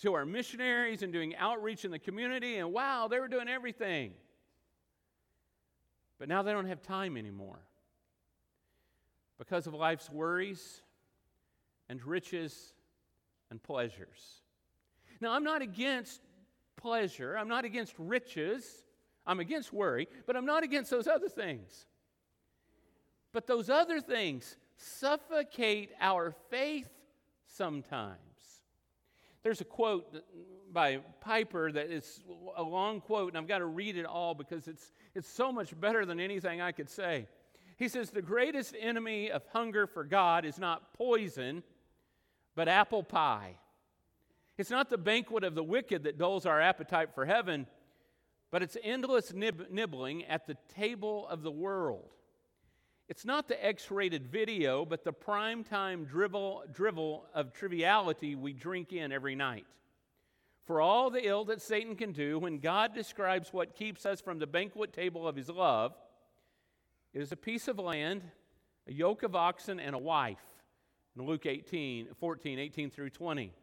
to 0.00 0.14
our 0.14 0.24
missionaries 0.24 1.02
and 1.02 1.12
doing 1.12 1.34
outreach 1.36 1.84
in 1.84 1.90
the 1.90 1.98
community 1.98 2.58
and 2.58 2.72
wow 2.72 3.08
they 3.08 3.18
were 3.18 3.26
doing 3.26 3.48
everything 3.48 4.12
but 6.20 6.28
now 6.28 6.40
they 6.40 6.52
don't 6.52 6.68
have 6.68 6.80
time 6.80 7.16
anymore 7.16 7.58
because 9.36 9.66
of 9.66 9.74
life's 9.74 10.08
worries 10.08 10.82
and 11.88 12.00
riches 12.06 12.74
and 13.50 13.60
pleasures 13.60 14.40
now 15.20 15.32
i'm 15.32 15.42
not 15.42 15.62
against 15.62 16.20
pleasure. 16.80 17.36
I'm 17.36 17.48
not 17.48 17.64
against 17.64 17.94
riches. 17.98 18.84
I'm 19.26 19.40
against 19.40 19.72
worry, 19.72 20.08
but 20.26 20.36
I'm 20.36 20.46
not 20.46 20.62
against 20.62 20.90
those 20.90 21.06
other 21.06 21.28
things. 21.28 21.86
But 23.32 23.46
those 23.46 23.70
other 23.70 24.00
things 24.00 24.56
suffocate 24.76 25.90
our 26.00 26.34
faith 26.50 26.88
sometimes. 27.46 28.16
There's 29.42 29.60
a 29.60 29.64
quote 29.64 30.24
by 30.72 30.98
Piper 31.20 31.72
that 31.72 31.90
is 31.90 32.22
a 32.56 32.62
long 32.62 33.00
quote, 33.00 33.28
and 33.28 33.38
I've 33.38 33.48
got 33.48 33.58
to 33.58 33.66
read 33.66 33.96
it 33.96 34.06
all 34.06 34.34
because 34.34 34.68
it's, 34.68 34.92
it's 35.14 35.28
so 35.28 35.52
much 35.52 35.78
better 35.80 36.04
than 36.04 36.20
anything 36.20 36.60
I 36.60 36.72
could 36.72 36.90
say. 36.90 37.26
He 37.76 37.88
says, 37.88 38.10
The 38.10 38.22
greatest 38.22 38.74
enemy 38.78 39.30
of 39.30 39.42
hunger 39.52 39.86
for 39.86 40.04
God 40.04 40.44
is 40.44 40.58
not 40.58 40.92
poison, 40.94 41.62
but 42.54 42.68
apple 42.68 43.02
pie. 43.02 43.56
It's 44.60 44.68
not 44.68 44.90
the 44.90 44.98
banquet 44.98 45.42
of 45.42 45.54
the 45.54 45.64
wicked 45.64 46.04
that 46.04 46.18
dulls 46.18 46.44
our 46.44 46.60
appetite 46.60 47.14
for 47.14 47.24
heaven, 47.24 47.66
but 48.50 48.62
it's 48.62 48.76
endless 48.82 49.32
nib- 49.32 49.70
nibbling 49.70 50.26
at 50.26 50.46
the 50.46 50.54
table 50.76 51.26
of 51.28 51.40
the 51.40 51.50
world. 51.50 52.10
It's 53.08 53.24
not 53.24 53.48
the 53.48 53.64
X 53.64 53.90
rated 53.90 54.26
video, 54.26 54.84
but 54.84 55.02
the 55.02 55.14
prime 55.14 55.64
time 55.64 56.04
drivel, 56.04 56.64
drivel 56.70 57.24
of 57.32 57.54
triviality 57.54 58.34
we 58.34 58.52
drink 58.52 58.92
in 58.92 59.12
every 59.12 59.34
night. 59.34 59.64
For 60.66 60.82
all 60.82 61.08
the 61.08 61.26
ill 61.26 61.46
that 61.46 61.62
Satan 61.62 61.96
can 61.96 62.12
do, 62.12 62.38
when 62.38 62.58
God 62.58 62.94
describes 62.94 63.54
what 63.54 63.74
keeps 63.74 64.04
us 64.04 64.20
from 64.20 64.38
the 64.38 64.46
banquet 64.46 64.92
table 64.92 65.26
of 65.26 65.36
his 65.36 65.48
love, 65.48 65.94
it 67.14 67.22
is 67.22 67.32
a 67.32 67.36
piece 67.36 67.66
of 67.66 67.78
land, 67.78 68.20
a 68.86 68.92
yoke 68.92 69.22
of 69.22 69.34
oxen, 69.34 69.80
and 69.80 69.94
a 69.94 69.98
wife. 69.98 70.44
In 71.16 71.24
Luke 71.24 71.46
18, 71.46 72.08
14, 72.14 72.58
18 72.58 72.90
through 72.90 73.08
20. 73.08 73.54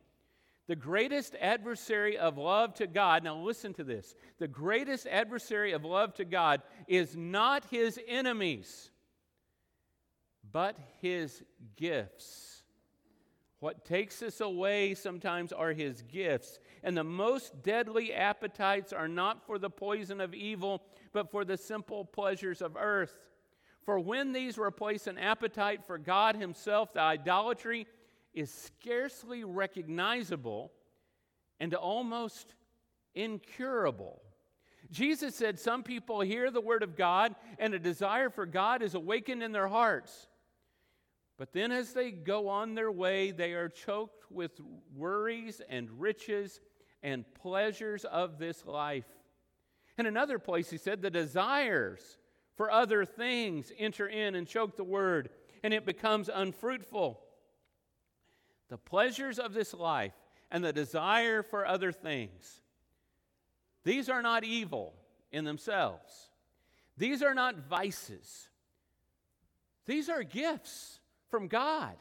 The 0.68 0.76
greatest 0.76 1.34
adversary 1.40 2.18
of 2.18 2.38
love 2.38 2.74
to 2.76 2.88
God, 2.88 3.24
now 3.24 3.38
listen 3.38 3.74
to 3.76 3.86
this. 3.86 4.16
The 4.38 4.50
greatest 4.50 5.08
adversary 5.08 5.72
of 5.72 5.86
love 5.86 6.14
to 6.16 6.26
God 6.26 6.62
is 6.90 7.16
not 7.16 7.64
his 7.72 7.98
enemies, 8.06 8.92
but 10.52 10.78
his 11.02 11.42
gifts, 11.78 12.64
What 13.60 13.86
takes 13.86 14.22
us 14.22 14.40
away 14.40 14.94
sometimes 14.94 15.52
are 15.52 15.74
his 15.74 16.04
gifts. 16.04 16.60
And 16.84 16.96
the 16.96 17.04
most 17.04 17.64
deadly 17.64 18.14
appetites 18.14 18.94
are 18.94 19.08
not 19.08 19.46
for 19.46 19.58
the 19.58 19.70
poison 19.70 20.22
of 20.22 20.34
evil, 20.36 20.84
but 21.12 21.32
for 21.32 21.44
the 21.44 21.58
simple 21.58 22.06
pleasures 22.06 22.62
of 22.62 22.78
earth. 22.78 23.18
For 23.84 24.00
when 24.00 24.32
these 24.32 24.58
replace 24.60 25.08
an 25.08 25.18
appetite 25.18 25.86
for 25.86 25.98
God 25.98 26.36
himself, 26.36 26.94
the 26.94 27.00
idolatry 27.00 27.88
is 28.38 28.54
scarcely 28.54 29.44
recognizable 29.44 30.72
and 31.60 31.74
almost 31.74 32.54
incurable. 33.16 34.22
Jesus 34.92 35.36
said 35.36 35.60
some 35.60 35.82
people 35.82 36.22
hear 36.22 36.52
the 36.52 36.62
word 36.62 36.84
of 36.84 36.96
God 36.96 37.36
and 37.58 37.74
a 37.74 37.80
desire 37.80 38.30
for 38.30 38.46
God 38.46 38.84
is 38.84 38.94
awakened 38.94 39.42
in 39.42 39.52
their 39.52 39.68
hearts. 39.68 40.28
But 41.40 41.52
then, 41.52 41.72
as 41.72 41.94
they 41.94 42.12
go 42.12 42.48
on 42.48 42.76
their 42.76 42.92
way, 42.92 43.32
they 43.32 43.54
are 43.54 43.70
choked 43.70 44.32
with 44.32 44.60
worries 44.96 45.60
and 45.68 45.90
riches 46.00 46.62
and 47.02 47.26
pleasures 47.34 48.06
of 48.06 48.38
this 48.38 48.66
life. 48.66 49.06
In 49.98 50.06
another 50.06 50.38
place, 50.38 50.70
he 50.70 50.78
said, 50.78 51.02
the 51.02 51.10
desires 51.10 52.18
for 52.56 52.72
other 52.72 53.04
things 53.04 53.72
enter 53.78 54.08
in 54.08 54.36
and 54.36 54.48
choke 54.48 54.78
the 54.78 54.84
word, 54.84 55.30
and 55.64 55.74
it 55.74 55.86
becomes 55.86 56.30
unfruitful. 56.32 57.20
The 58.70 58.78
pleasures 58.78 59.40
of 59.40 59.54
this 59.54 59.74
life 59.74 60.14
and 60.52 60.64
the 60.64 60.74
desire 60.74 61.44
for 61.44 61.66
other 61.66 61.92
things, 61.92 62.62
these 63.84 64.10
are 64.10 64.22
not 64.22 64.44
evil 64.44 64.94
in 65.32 65.46
themselves. 65.46 66.30
These 66.98 67.22
are 67.22 67.34
not 67.34 67.58
vices. 67.58 68.50
These 69.86 70.10
are 70.10 70.24
gifts 70.24 71.00
from 71.30 71.48
God. 71.48 71.96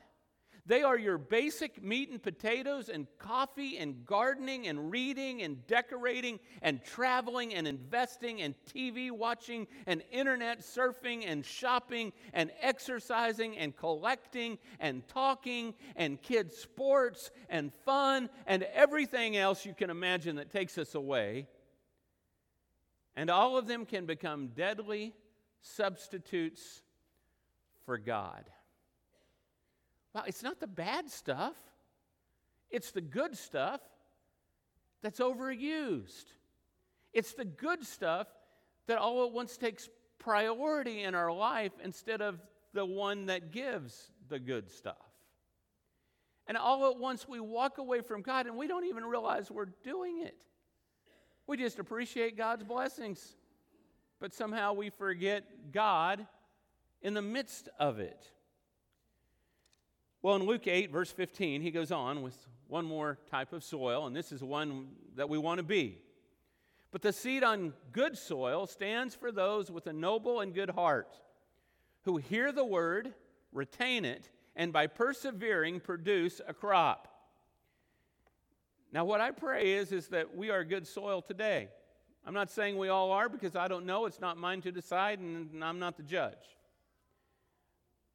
They 0.69 0.83
are 0.83 0.99
your 0.99 1.17
basic 1.17 1.81
meat 1.81 2.11
and 2.11 2.21
potatoes 2.21 2.89
and 2.89 3.07
coffee 3.19 3.79
and 3.79 4.05
gardening 4.05 4.67
and 4.67 4.91
reading 4.91 5.43
and 5.43 5.65
decorating 5.69 6.41
and 6.61 6.83
traveling 6.85 7.55
and 7.55 7.69
investing 7.69 8.43
and 8.43 8.53
TV 8.75 9.13
watching 9.13 9.69
and 9.87 10.03
internet 10.11 10.63
surfing 10.63 11.23
and 11.25 11.45
shopping 11.45 12.13
and 12.33 12.51
exercising 12.61 13.57
and 13.57 13.77
collecting 13.77 14.59
and 14.81 15.07
talking 15.07 15.73
and 15.95 16.21
kids' 16.21 16.57
sports 16.57 17.31
and 17.49 17.73
fun 17.85 18.29
and 18.49 18.65
everything 18.75 19.37
else 19.37 19.65
you 19.65 19.73
can 19.73 19.89
imagine 19.89 20.35
that 20.37 20.51
takes 20.51 20.79
us 20.79 20.97
away. 20.97 21.47
And 23.15 23.31
all 23.31 23.57
of 23.57 23.69
them 23.69 23.87
can 23.87 24.05
become 24.05 24.49
deadly 24.49 25.15
substitutes 25.63 26.83
for 27.85 27.99
God. 27.99 28.51
It's 30.27 30.43
not 30.43 30.61
the 30.61 30.67
bad 30.67 31.11
stuff, 31.11 31.57
it's 32.71 32.91
the 32.91 33.01
good 33.01 33.37
stuff 33.37 33.81
that's 35.03 35.21
overused. 35.21 36.27
It's 37.13 37.33
the 37.33 37.45
good 37.45 37.85
stuff 37.85 38.27
that 38.87 38.99
all 38.99 39.25
at 39.25 39.33
once 39.33 39.57
takes 39.57 39.89
priority 40.19 41.03
in 41.03 41.15
our 41.15 41.33
life 41.33 41.73
instead 41.83 42.21
of 42.21 42.41
the 42.75 42.85
one 42.85 43.27
that 43.27 43.53
gives 43.53 44.11
the 44.29 44.39
good 44.39 44.71
stuff. 44.71 44.97
And 46.47 46.57
all 46.57 46.91
at 46.91 46.99
once 46.99 47.29
we 47.29 47.41
walk 47.41 47.79
away 47.79 48.01
from 48.01 48.23
God 48.23 48.47
and 48.47 48.57
we 48.57 48.67
don't 48.67 48.85
even 48.85 49.05
realize 49.05 49.51
we're 49.51 49.67
doing 49.83 50.23
it. 50.23 50.37
We 51.47 51.57
just 51.57 51.79
appreciate 51.79 52.37
God's 52.37 52.65
blessings, 52.65 53.37
but 54.21 54.35
somehow 54.35 54.73
we 54.73 54.91
forget 54.91 55.73
God 55.73 56.27
in 57.03 57.15
the 57.15 57.23
midst 57.23 57.69
of 57.79 57.99
it. 57.99 58.27
Well, 60.23 60.37
in 60.37 60.45
Luke 60.45 60.67
8, 60.67 60.91
verse 60.91 61.11
15, 61.11 61.63
he 61.63 61.71
goes 61.71 61.93
on 61.93 62.23
with 62.23 62.37
one 62.69 62.85
more 62.85 63.19
type 63.31 63.53
of 63.53 63.63
soil, 63.63 64.07
and 64.07 64.17
this 64.17 64.33
is 64.33 64.43
one 64.43 64.89
that 65.15 65.29
we 65.29 65.39
want 65.39 65.59
to 65.59 65.65
be. 65.65 65.99
But 66.91 67.03
the 67.03 67.13
seed 67.13 67.45
on 67.45 67.75
good 67.93 68.17
soil 68.17 68.67
stands 68.67 69.15
for 69.15 69.31
those 69.31 69.71
with 69.71 69.87
a 69.87 69.93
noble 69.93 70.41
and 70.41 70.55
good 70.55 70.71
heart, 70.71 71.21
who 72.03 72.17
hear 72.17 72.53
the 72.53 72.65
word, 72.65 73.13
retain 73.53 74.05
it, 74.05 74.31
and 74.55 74.73
by 74.73 74.87
persevering 74.87 75.81
produce 75.81 76.41
a 76.47 76.55
crop. 76.55 77.09
Now, 78.93 79.05
what 79.05 79.21
I 79.21 79.31
pray 79.31 79.75
is, 79.75 79.93
is 79.93 80.09
that 80.09 80.35
we 80.35 80.51
are 80.51 80.65
good 80.65 80.87
soil 80.87 81.21
today. 81.21 81.69
I'm 82.25 82.35
not 82.35 82.51
saying 82.51 82.79
we 82.79 82.89
all 82.89 83.13
are 83.13 83.29
because 83.29 83.55
I 83.55 83.69
don't 83.69 83.85
know. 83.87 84.07
It's 84.07 84.21
not 84.21 84.39
mine 84.39 84.63
to 84.63 84.73
decide, 84.73 85.19
and 85.19 85.63
I'm 85.63 85.79
not 85.79 85.97
the 85.97 86.03
judge. 86.03 86.56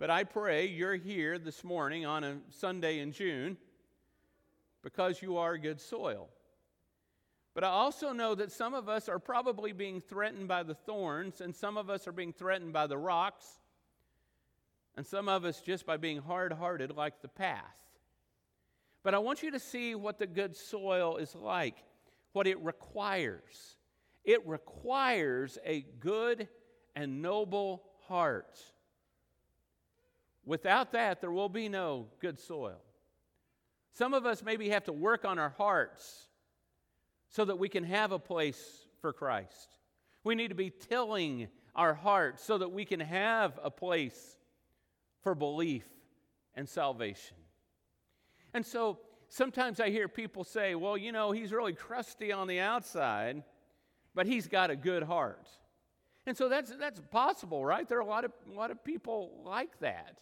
But 0.01 0.09
I 0.09 0.23
pray 0.23 0.65
you're 0.65 0.95
here 0.95 1.37
this 1.37 1.63
morning 1.63 2.07
on 2.07 2.23
a 2.23 2.37
Sunday 2.49 3.01
in 3.01 3.11
June 3.11 3.55
because 4.81 5.21
you 5.21 5.37
are 5.37 5.59
good 5.59 5.79
soil. 5.79 6.27
But 7.53 7.63
I 7.63 7.67
also 7.67 8.11
know 8.11 8.33
that 8.33 8.51
some 8.51 8.73
of 8.73 8.89
us 8.89 9.07
are 9.07 9.19
probably 9.19 9.73
being 9.73 10.01
threatened 10.01 10.47
by 10.47 10.63
the 10.63 10.73
thorns, 10.73 11.39
and 11.39 11.55
some 11.55 11.77
of 11.77 11.91
us 11.91 12.07
are 12.07 12.11
being 12.11 12.33
threatened 12.33 12.73
by 12.73 12.87
the 12.87 12.97
rocks, 12.97 13.45
and 14.97 15.05
some 15.05 15.29
of 15.29 15.45
us 15.45 15.61
just 15.61 15.85
by 15.85 15.97
being 15.97 16.17
hard 16.17 16.51
hearted 16.51 16.97
like 16.97 17.21
the 17.21 17.27
path. 17.27 17.77
But 19.03 19.13
I 19.13 19.19
want 19.19 19.43
you 19.43 19.51
to 19.51 19.59
see 19.59 19.93
what 19.93 20.17
the 20.17 20.25
good 20.25 20.55
soil 20.55 21.17
is 21.17 21.35
like, 21.35 21.75
what 22.33 22.47
it 22.47 22.59
requires. 22.63 23.75
It 24.23 24.47
requires 24.47 25.59
a 25.63 25.85
good 25.99 26.47
and 26.95 27.21
noble 27.21 27.83
heart. 28.07 28.59
Without 30.45 30.91
that, 30.93 31.21
there 31.21 31.32
will 31.32 31.49
be 31.49 31.69
no 31.69 32.08
good 32.19 32.39
soil. 32.39 32.82
Some 33.93 34.13
of 34.13 34.25
us 34.25 34.43
maybe 34.43 34.69
have 34.69 34.86
to 34.86 34.93
work 34.93 35.25
on 35.25 35.38
our 35.38 35.54
hearts 35.58 36.27
so 37.30 37.45
that 37.45 37.60
we 37.60 37.69
can 37.69 37.84
have 37.84 38.12
a 38.12 38.19
place 38.19 38.88
for 39.01 39.13
Christ. 39.13 39.77
We 40.23 40.36
need 40.36 40.49
to 40.49 40.56
be 40.56 40.69
tilling 40.71 41.47
our 41.75 41.93
hearts 41.93 42.43
so 42.43 42.58
that 42.58 42.71
we 42.71 42.86
can 42.86 42.99
have 42.99 43.60
a 43.63 43.71
place 43.71 44.38
for 45.21 45.36
belief 45.36 45.86
and 46.56 46.67
salvation. 46.67 47.38
And 48.54 48.65
so 48.65 48.99
sometimes 49.30 49.80
I 49.80 49.89
hear 49.89 50.08
people 50.08 50.43
say, 50.43 50.75
well, 50.75 50.97
you 50.97 51.12
know, 51.12 51.32
he's 51.32 51.54
really 51.54 51.73
crusty 51.73 52.32
on 52.32 52.47
the 52.47 52.60
outside, 52.60 53.43
but 54.13 54.25
he's 54.25 54.47
got 54.47 54.69
a 54.69 54.75
good 54.75 55.04
heart. 55.04 55.47
And 56.25 56.36
so 56.38 56.49
that's, 56.49 56.71
that's 56.77 57.01
possible, 57.12 57.65
right? 57.65 57.88
There 57.88 57.97
are 57.97 58.01
a 58.01 58.06
lot 58.06 58.25
of, 58.25 58.32
a 58.51 58.54
lot 58.54 58.71
of 58.71 58.84
people 58.84 59.41
like 59.43 59.80
that. 59.80 60.19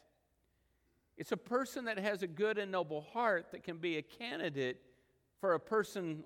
It's 1.20 1.34
a 1.34 1.38
person 1.38 1.84
that 1.86 2.00
has 2.00 2.24
a 2.24 2.28
good 2.28 2.58
and 2.58 2.72
noble 2.72 3.02
heart 3.02 3.52
that 3.52 3.62
can 3.62 3.78
be 3.78 3.98
a 3.98 4.02
candidate 4.02 4.82
for 5.42 5.54
a 5.54 5.60
person 5.60 6.24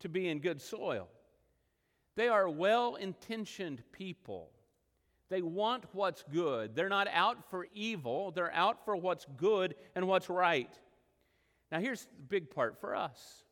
to 0.00 0.08
be 0.08 0.30
in 0.30 0.38
good 0.38 0.58
soil. 0.58 1.06
They 2.16 2.28
are 2.28 2.48
well 2.48 2.94
intentioned 2.94 3.82
people. 3.92 4.48
They 5.28 5.42
want 5.42 5.84
what's 5.92 6.24
good. 6.32 6.74
They're 6.74 6.88
not 6.88 7.08
out 7.12 7.50
for 7.50 7.66
evil, 7.74 8.30
they're 8.30 8.52
out 8.54 8.86
for 8.86 8.96
what's 8.96 9.26
good 9.36 9.74
and 9.94 10.08
what's 10.08 10.30
right. 10.30 10.72
Now, 11.70 11.80
here's 11.80 12.02
the 12.02 12.22
big 12.28 12.50
part 12.50 12.80
for 12.80 12.96
us 12.96 13.44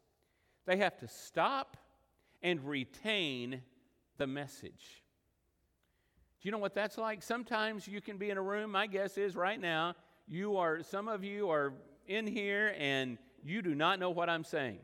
they 0.67 0.79
have 0.79 0.97
to 0.99 1.09
stop 1.09 1.77
and 2.43 2.65
retain 2.65 3.61
the 4.17 4.27
message. 4.27 5.03
Do 6.41 6.49
you 6.49 6.53
know 6.53 6.59
what 6.59 6.75
that's 6.75 6.97
like? 6.97 7.23
Sometimes 7.23 7.87
you 7.87 8.01
can 8.01 8.17
be 8.17 8.31
in 8.31 8.39
a 8.39 8.43
room, 8.43 8.71
my 8.71 8.87
guess 8.87 9.19
is 9.19 9.37
right 9.37 9.61
now, 9.61 9.95
you 10.31 10.57
are, 10.57 10.83
some 10.83 11.09
of 11.09 11.25
you 11.25 11.51
are 11.51 11.75
in 12.07 12.27
here 12.27 12.75
and 12.79 13.19
you 13.43 13.63
do 13.63 13.75
not 13.75 13.99
know 13.99 14.11
what 14.11 14.31
I'm 14.31 14.45
saying. 14.45 14.79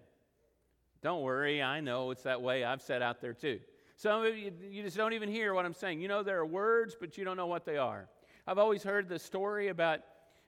Don't 1.02 1.22
worry, 1.22 1.62
I 1.62 1.80
know 1.80 2.10
it's 2.10 2.24
that 2.24 2.42
way. 2.42 2.64
I've 2.64 2.82
sat 2.82 3.00
out 3.00 3.20
there 3.20 3.32
too. 3.32 3.60
Some 3.94 4.24
of 4.24 4.36
you, 4.36 4.52
you 4.68 4.82
just 4.82 4.96
don't 4.96 5.12
even 5.12 5.28
hear 5.28 5.54
what 5.54 5.64
I'm 5.64 5.72
saying. 5.72 6.00
You 6.00 6.08
know 6.08 6.24
there 6.24 6.38
are 6.38 6.46
words, 6.46 6.96
but 6.98 7.16
you 7.16 7.24
don't 7.24 7.36
know 7.36 7.46
what 7.46 7.64
they 7.64 7.76
are. 7.76 8.08
I've 8.46 8.58
always 8.58 8.82
heard 8.82 9.08
the 9.08 9.20
story 9.20 9.68
about, 9.68 10.00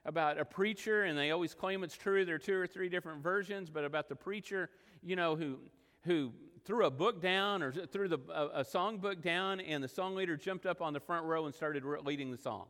about 0.03 0.37
a 0.37 0.43
preacher, 0.43 1.03
and 1.03 1.17
they 1.17 1.31
always 1.31 1.55
claim 1.55 1.83
it's 1.83 1.95
true. 1.95 2.25
There 2.25 2.35
are 2.35 2.39
two 2.39 2.55
or 2.55 2.67
three 2.67 2.89
different 2.89 3.23
versions, 3.23 3.69
but 3.69 3.85
about 3.85 4.09
the 4.09 4.15
preacher, 4.15 4.69
you 5.01 5.15
know, 5.15 5.37
who, 5.37 5.59
who 6.03 6.33
threw 6.65 6.85
a 6.85 6.91
book 6.91 7.21
down 7.21 7.63
or 7.63 7.71
threw 7.71 8.09
the, 8.09 8.19
a, 8.33 8.59
a 8.59 8.65
song 8.65 8.97
book 8.97 9.21
down, 9.21 9.61
and 9.61 9.81
the 9.81 9.87
song 9.87 10.13
leader 10.13 10.35
jumped 10.35 10.65
up 10.65 10.81
on 10.81 10.91
the 10.91 10.99
front 10.99 11.25
row 11.25 11.45
and 11.45 11.55
started 11.55 11.83
leading 12.03 12.31
the 12.31 12.37
song 12.37 12.65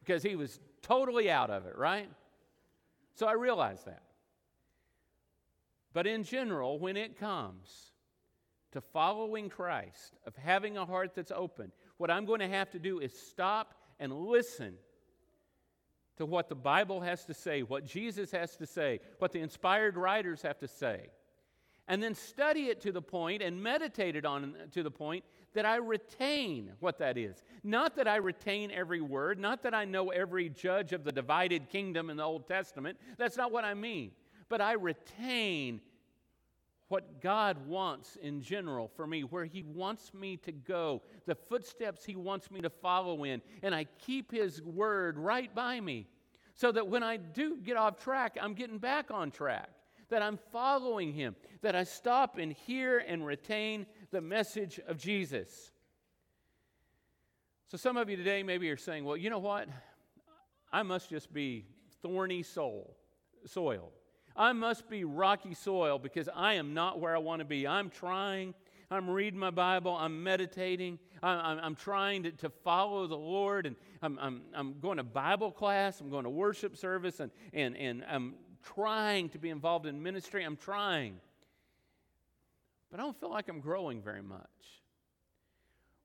because 0.00 0.22
he 0.22 0.36
was 0.36 0.60
totally 0.84 1.30
out 1.30 1.50
of 1.50 1.66
it, 1.66 1.76
right? 1.76 2.08
So 3.14 3.26
I 3.26 3.32
realize 3.32 3.82
that. 3.84 4.02
But 5.92 6.06
in 6.06 6.24
general, 6.24 6.78
when 6.78 6.96
it 6.96 7.18
comes 7.18 7.92
to 8.72 8.80
following 8.80 9.48
Christ, 9.48 10.14
of 10.26 10.34
having 10.36 10.76
a 10.76 10.84
heart 10.84 11.14
that's 11.14 11.32
open, 11.34 11.72
what 11.96 12.10
I'm 12.10 12.24
going 12.24 12.40
to 12.40 12.48
have 12.48 12.70
to 12.70 12.78
do 12.78 12.98
is 12.98 13.12
stop 13.12 13.74
and 14.00 14.12
listen 14.12 14.74
to 16.16 16.26
what 16.26 16.48
the 16.48 16.54
Bible 16.54 17.00
has 17.00 17.24
to 17.26 17.34
say, 17.34 17.62
what 17.62 17.84
Jesus 17.86 18.30
has 18.32 18.56
to 18.56 18.66
say, 18.66 19.00
what 19.18 19.32
the 19.32 19.40
inspired 19.40 19.96
writers 19.96 20.42
have 20.42 20.58
to 20.58 20.68
say. 20.68 21.08
And 21.88 22.02
then 22.02 22.14
study 22.14 22.64
it 22.64 22.80
to 22.82 22.92
the 22.92 23.02
point 23.02 23.42
and 23.42 23.62
meditate 23.62 24.16
it 24.16 24.24
on 24.24 24.54
to 24.72 24.82
the 24.82 24.90
point 24.90 25.24
that 25.54 25.66
I 25.66 25.76
retain 25.76 26.72
what 26.80 26.98
that 26.98 27.16
is. 27.16 27.42
Not 27.62 27.96
that 27.96 28.08
I 28.08 28.16
retain 28.16 28.70
every 28.70 29.00
word, 29.00 29.38
not 29.38 29.62
that 29.62 29.74
I 29.74 29.84
know 29.84 30.10
every 30.10 30.48
judge 30.48 30.92
of 30.92 31.04
the 31.04 31.12
divided 31.12 31.68
kingdom 31.68 32.10
in 32.10 32.16
the 32.16 32.24
Old 32.24 32.46
Testament. 32.46 32.98
That's 33.18 33.36
not 33.36 33.52
what 33.52 33.64
I 33.64 33.74
mean. 33.74 34.12
But 34.48 34.60
I 34.60 34.72
retain 34.72 35.80
what 36.88 37.20
God 37.20 37.66
wants 37.66 38.16
in 38.16 38.42
general 38.42 38.88
for 38.94 39.06
me, 39.06 39.22
where 39.22 39.44
He 39.44 39.62
wants 39.62 40.12
me 40.12 40.36
to 40.38 40.52
go, 40.52 41.02
the 41.26 41.34
footsteps 41.34 42.04
He 42.04 42.16
wants 42.16 42.50
me 42.50 42.60
to 42.60 42.70
follow 42.70 43.24
in, 43.24 43.40
and 43.62 43.74
I 43.74 43.84
keep 43.84 44.30
His 44.30 44.62
word 44.62 45.18
right 45.18 45.52
by 45.54 45.80
me 45.80 46.06
so 46.54 46.70
that 46.72 46.86
when 46.86 47.02
I 47.02 47.16
do 47.16 47.56
get 47.56 47.76
off 47.76 47.98
track, 47.98 48.38
I'm 48.40 48.54
getting 48.54 48.78
back 48.78 49.10
on 49.10 49.30
track, 49.30 49.70
that 50.14 50.22
I'm 50.22 50.38
following 50.52 51.12
Him, 51.12 51.34
that 51.62 51.74
I 51.74 51.82
stop 51.82 52.38
and 52.38 52.52
hear 52.52 52.98
and 52.98 53.26
retain 53.26 53.84
the 54.12 54.20
message 54.20 54.78
of 54.86 54.96
Jesus. 54.96 55.72
So, 57.66 57.76
some 57.76 57.96
of 57.96 58.08
you 58.08 58.16
today 58.16 58.44
maybe 58.44 58.70
are 58.70 58.76
saying, 58.76 59.04
well, 59.04 59.16
you 59.16 59.28
know 59.28 59.40
what? 59.40 59.68
I 60.72 60.84
must 60.84 61.10
just 61.10 61.32
be 61.32 61.66
thorny 62.00 62.44
soul, 62.44 62.96
soil. 63.44 63.90
I 64.36 64.52
must 64.52 64.88
be 64.88 65.02
rocky 65.02 65.52
soil 65.52 65.98
because 65.98 66.28
I 66.32 66.54
am 66.54 66.74
not 66.74 67.00
where 67.00 67.16
I 67.16 67.18
want 67.18 67.40
to 67.40 67.44
be. 67.44 67.66
I'm 67.66 67.90
trying. 67.90 68.54
I'm 68.92 69.10
reading 69.10 69.40
my 69.40 69.50
Bible. 69.50 69.96
I'm 69.96 70.22
meditating. 70.22 71.00
I'm, 71.24 71.58
I'm, 71.58 71.74
trying 71.74 72.22
to, 72.24 72.30
to, 72.30 72.50
follow 72.50 73.08
the 73.08 73.16
Lord. 73.16 73.66
And 73.66 73.74
I'm, 74.02 74.18
I'm, 74.20 74.42
I'm 74.54 74.78
going 74.78 74.98
to 74.98 75.02
Bible 75.02 75.50
class. 75.50 76.00
I'm 76.00 76.10
going 76.10 76.24
to 76.24 76.30
worship 76.30 76.76
service. 76.76 77.18
And, 77.18 77.32
and, 77.52 77.76
and 77.76 78.04
I'm 78.08 78.34
trying 78.74 79.28
to 79.30 79.38
be 79.38 79.50
involved 79.50 79.86
in 79.86 80.02
ministry. 80.02 80.44
I'm 80.44 80.56
trying. 80.56 81.16
But 82.90 83.00
I 83.00 83.02
don't 83.02 83.18
feel 83.18 83.30
like 83.30 83.48
I'm 83.48 83.60
growing 83.60 84.00
very 84.00 84.22
much. 84.22 84.40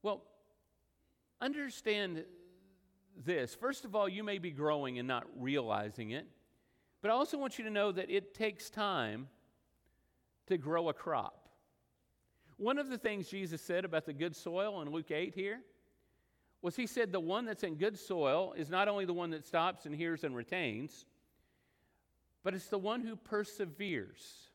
Well, 0.02 0.24
understand 1.42 2.24
this. 3.26 3.56
First 3.56 3.86
of 3.86 3.96
all, 3.96 4.08
you 4.08 4.24
may 4.24 4.38
be 4.38 4.52
growing 4.52 5.00
and 5.00 5.08
not 5.08 5.26
realizing 5.38 6.12
it. 6.12 6.28
But 7.02 7.12
I 7.12 7.14
also 7.14 7.38
want 7.38 7.58
you 7.58 7.66
to 7.66 7.70
know 7.70 7.92
that 7.92 8.10
it 8.10 8.34
takes 8.34 8.70
time 8.70 9.28
to 10.48 10.58
grow 10.58 10.90
a 10.90 10.94
crop. 10.94 11.50
One 12.58 12.78
of 12.78 12.90
the 12.90 12.98
things 12.98 13.30
Jesus 13.30 13.62
said 13.62 13.86
about 13.86 14.06
the 14.06 14.14
good 14.14 14.36
soil 14.36 14.82
in 14.82 14.90
Luke 14.90 15.12
8 15.12 15.34
here 15.34 15.62
was 16.62 16.76
he 16.76 16.88
said 16.88 17.12
the 17.12 17.20
one 17.20 17.46
that's 17.46 17.64
in 17.64 17.76
good 17.76 17.98
soil 17.98 18.54
is 18.58 18.70
not 18.70 18.90
only 18.90 19.06
the 19.06 19.14
one 19.14 19.30
that 19.30 19.46
stops 19.46 19.86
and 19.86 19.96
hears 19.96 20.26
and 20.26 20.36
retains, 20.36 21.06
but 22.44 22.54
it's 22.54 22.68
the 22.68 22.78
one 22.78 23.02
who 23.02 23.16
perseveres. 23.16 24.50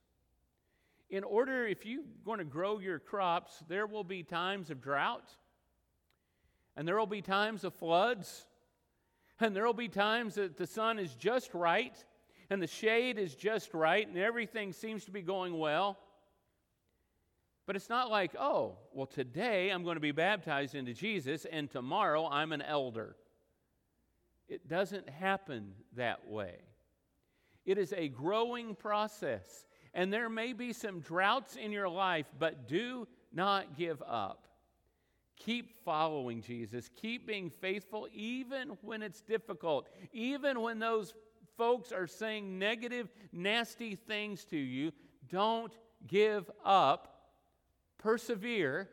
In 1.11 1.25
order, 1.25 1.67
if 1.67 1.85
you're 1.85 2.03
going 2.25 2.39
to 2.39 2.45
grow 2.45 2.79
your 2.79 2.99
crops, 2.99 3.63
there 3.69 3.87
will 3.87 4.05
be 4.05 4.23
times 4.23 4.71
of 4.71 4.81
drought, 4.81 5.31
and 6.77 6.89
there 6.89 6.99
will 6.99 7.07
be 7.07 7.23
times 7.23 7.65
of 7.65 7.75
floods, 7.75 8.47
and 9.41 9.55
there 9.55 9.67
will 9.67 9.73
be 9.75 9.89
times 9.89 10.37
that 10.37 10.57
the 10.57 10.67
sun 10.67 10.99
is 10.99 11.15
just 11.15 11.55
right, 11.55 12.05
and 12.51 12.61
the 12.61 12.67
shade 12.67 13.19
is 13.19 13.35
just 13.35 13.75
right 13.75 14.07
and 14.07 14.17
everything 14.17 14.73
seems 14.73 15.05
to 15.05 15.11
be 15.11 15.23
going 15.23 15.59
well. 15.59 15.99
But 17.67 17.77
it's 17.77 17.89
not 17.89 18.11
like, 18.11 18.33
oh, 18.39 18.77
well, 18.93 19.07
today 19.07 19.71
I'm 19.71 19.85
going 19.85 19.97
to 19.97 20.01
be 20.01 20.13
baptized 20.13 20.75
into 20.75 20.93
Jesus 20.93 21.47
and 21.51 21.71
tomorrow 21.71 22.29
I'm 22.29 22.53
an 22.53 22.63
elder. 22.63 23.17
It 24.49 24.69
doesn't 24.69 25.09
happen 25.09 25.73
that 25.97 26.29
way. 26.29 26.57
It 27.65 27.79
is 27.79 27.93
a 27.93 28.09
growing 28.09 28.75
process. 28.75 29.67
And 29.93 30.13
there 30.13 30.29
may 30.29 30.53
be 30.53 30.73
some 30.73 31.01
droughts 31.01 31.57
in 31.57 31.71
your 31.71 31.89
life, 31.89 32.27
but 32.39 32.67
do 32.69 33.07
not 33.33 33.77
give 33.77 34.03
up. 34.03 34.49
Keep 35.37 35.77
following 35.85 36.43
Jesus. 36.43 36.89
Keep 36.97 37.27
being 37.27 37.51
faithful 37.51 38.09
even 38.13 38.77
when 38.83 39.03
it's 39.03 39.21
difficult, 39.21 39.89
even 40.13 40.61
when 40.61 40.79
those 40.79 41.15
folks 41.57 41.93
are 41.93 42.07
saying 42.07 42.59
negative, 42.59 43.09
nasty 43.33 43.95
things 43.95 44.45
to 44.47 44.57
you, 44.57 44.93
don't 45.29 45.73
give 46.07 46.51
up. 46.65 47.11
Persevere, 47.99 48.91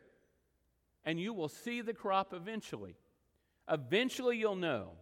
and 1.04 1.20
you 1.20 1.32
will 1.32 1.48
see 1.48 1.80
the 1.80 1.92
crop 1.92 2.32
eventually. 2.32 2.96
Eventually, 3.68 4.38
you'll 4.38 4.56
know. 4.56 4.92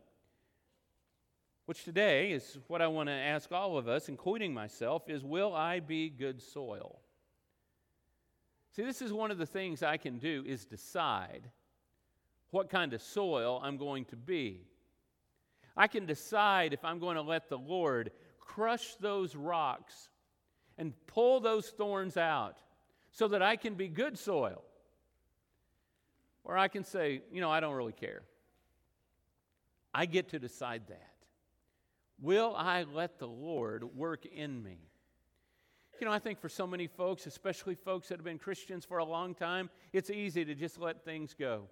Which 1.71 1.85
today 1.85 2.33
is 2.33 2.59
what 2.67 2.83
I 2.83 2.89
want 2.89 3.11
to 3.11 3.13
ask 3.13 3.53
all 3.53 3.79
of 3.79 3.87
us, 3.87 4.09
including 4.09 4.53
myself, 4.53 5.09
is 5.09 5.23
will 5.23 5.55
I 5.55 5.79
be 5.79 6.11
good 6.11 6.43
soil? 6.43 6.99
See, 8.75 8.83
this 8.83 9.01
is 9.01 9.13
one 9.13 9.31
of 9.31 9.39
the 9.39 9.47
things 9.47 9.85
I 9.85 9.97
can 9.97 10.19
do 10.19 10.43
is 10.45 10.65
decide 10.65 11.49
what 12.51 12.71
kind 12.71 12.93
of 12.93 13.01
soil 13.01 13.61
I'm 13.63 13.77
going 13.77 14.05
to 14.07 14.17
be. 14.17 14.67
I 15.77 15.87
can 15.87 16.07
decide 16.07 16.73
if 16.73 16.85
I'm 16.85 16.99
going 16.99 17.15
to 17.15 17.23
let 17.23 17.49
the 17.49 17.59
Lord 17.59 18.11
crush 18.41 18.97
those 18.97 19.37
rocks 19.37 20.09
and 20.77 20.93
pull 21.07 21.39
those 21.39 21.69
thorns 21.69 22.17
out 22.17 22.59
so 23.13 23.29
that 23.29 23.43
I 23.43 23.55
can 23.55 23.75
be 23.75 23.87
good 23.87 24.19
soil. 24.19 24.65
Or 26.43 26.59
I 26.59 26.67
can 26.67 26.83
say, 26.83 27.23
you 27.33 27.41
know, 27.41 27.49
I 27.53 27.61
don't 27.61 27.77
really 27.77 27.93
care. 27.93 28.23
I 29.95 30.07
get 30.07 30.31
to 30.31 30.41
decide 30.41 30.89
that. 30.89 31.10
Will 32.21 32.55
I 32.57 32.85
let 32.85 33.19
the 33.19 33.29
Lord 33.29 33.85
work 33.97 34.27
in 34.27 34.63
me? 34.63 34.79
You 36.01 36.07
know, 36.07 36.13
I 36.13 36.19
think 36.19 36.41
for 36.41 36.49
so 36.49 36.67
many 36.67 36.87
folks, 36.87 37.27
especially 37.27 37.75
folks 37.75 38.09
that 38.09 38.19
have 38.19 38.25
been 38.25 38.39
Christians 38.39 38.85
for 38.85 38.99
a 38.99 39.05
long 39.05 39.35
time, 39.35 39.69
it's 39.93 40.11
easy 40.11 40.45
to 40.45 40.55
just 40.55 40.79
let 40.79 41.05
things 41.05 41.35
go. 41.39 41.69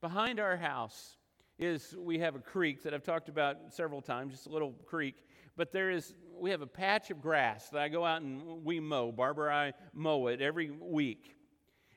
Behind 0.00 0.40
our 0.40 0.56
house, 0.56 1.18
is 1.58 1.96
we 1.98 2.18
have 2.20 2.36
a 2.36 2.38
creek 2.38 2.82
that 2.84 2.94
I've 2.94 3.02
talked 3.02 3.28
about 3.28 3.56
several 3.70 4.00
times, 4.00 4.32
just 4.32 4.46
a 4.46 4.50
little 4.50 4.72
creek. 4.86 5.16
But 5.56 5.72
there 5.72 5.90
is, 5.90 6.14
we 6.38 6.50
have 6.50 6.62
a 6.62 6.66
patch 6.66 7.10
of 7.10 7.20
grass 7.20 7.68
that 7.70 7.80
I 7.80 7.88
go 7.88 8.04
out 8.04 8.22
and 8.22 8.64
we 8.64 8.78
mow. 8.78 9.10
Barbara 9.10 9.52
I 9.52 9.72
mow 9.92 10.28
it 10.28 10.40
every 10.40 10.70
week. 10.70 11.34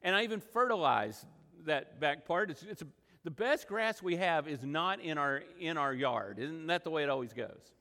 And 0.01 0.15
I 0.15 0.23
even 0.23 0.39
fertilize 0.39 1.25
that 1.65 1.99
back 1.99 2.25
part. 2.25 2.49
It's, 2.49 2.63
it's 2.63 2.81
a, 2.81 2.87
the 3.23 3.31
best 3.31 3.67
grass 3.67 4.01
we 4.01 4.15
have 4.15 4.47
is 4.47 4.63
not 4.63 4.99
in 4.99 5.17
our, 5.17 5.43
in 5.59 5.77
our 5.77 5.93
yard. 5.93 6.39
Isn't 6.39 6.67
that 6.67 6.83
the 6.83 6.89
way 6.89 7.03
it 7.03 7.09
always 7.09 7.33
goes? 7.33 7.71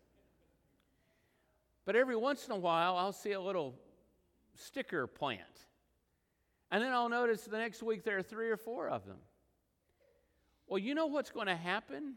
But 1.86 1.96
every 1.96 2.16
once 2.16 2.46
in 2.46 2.52
a 2.52 2.58
while, 2.58 2.96
I'll 2.96 3.12
see 3.12 3.32
a 3.32 3.40
little 3.40 3.74
sticker 4.54 5.06
plant. 5.06 5.40
And 6.70 6.82
then 6.82 6.92
I'll 6.92 7.08
notice 7.08 7.42
the 7.44 7.58
next 7.58 7.82
week 7.82 8.04
there 8.04 8.18
are 8.18 8.22
three 8.22 8.50
or 8.50 8.56
four 8.56 8.88
of 8.88 9.06
them. 9.06 9.16
Well, 10.66 10.78
you 10.78 10.94
know 10.94 11.06
what's 11.06 11.30
going 11.30 11.48
to 11.48 11.56
happen 11.56 12.14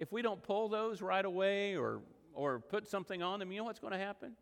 if 0.00 0.10
we 0.10 0.22
don't 0.22 0.42
pull 0.42 0.68
those 0.68 1.00
right 1.00 1.24
away 1.24 1.76
or, 1.76 2.00
or 2.32 2.58
put 2.58 2.88
something 2.88 3.22
on 3.22 3.38
them? 3.38 3.52
You 3.52 3.58
know 3.58 3.64
what's 3.64 3.78
going 3.78 3.92
to 3.92 3.98
happen? 3.98 4.32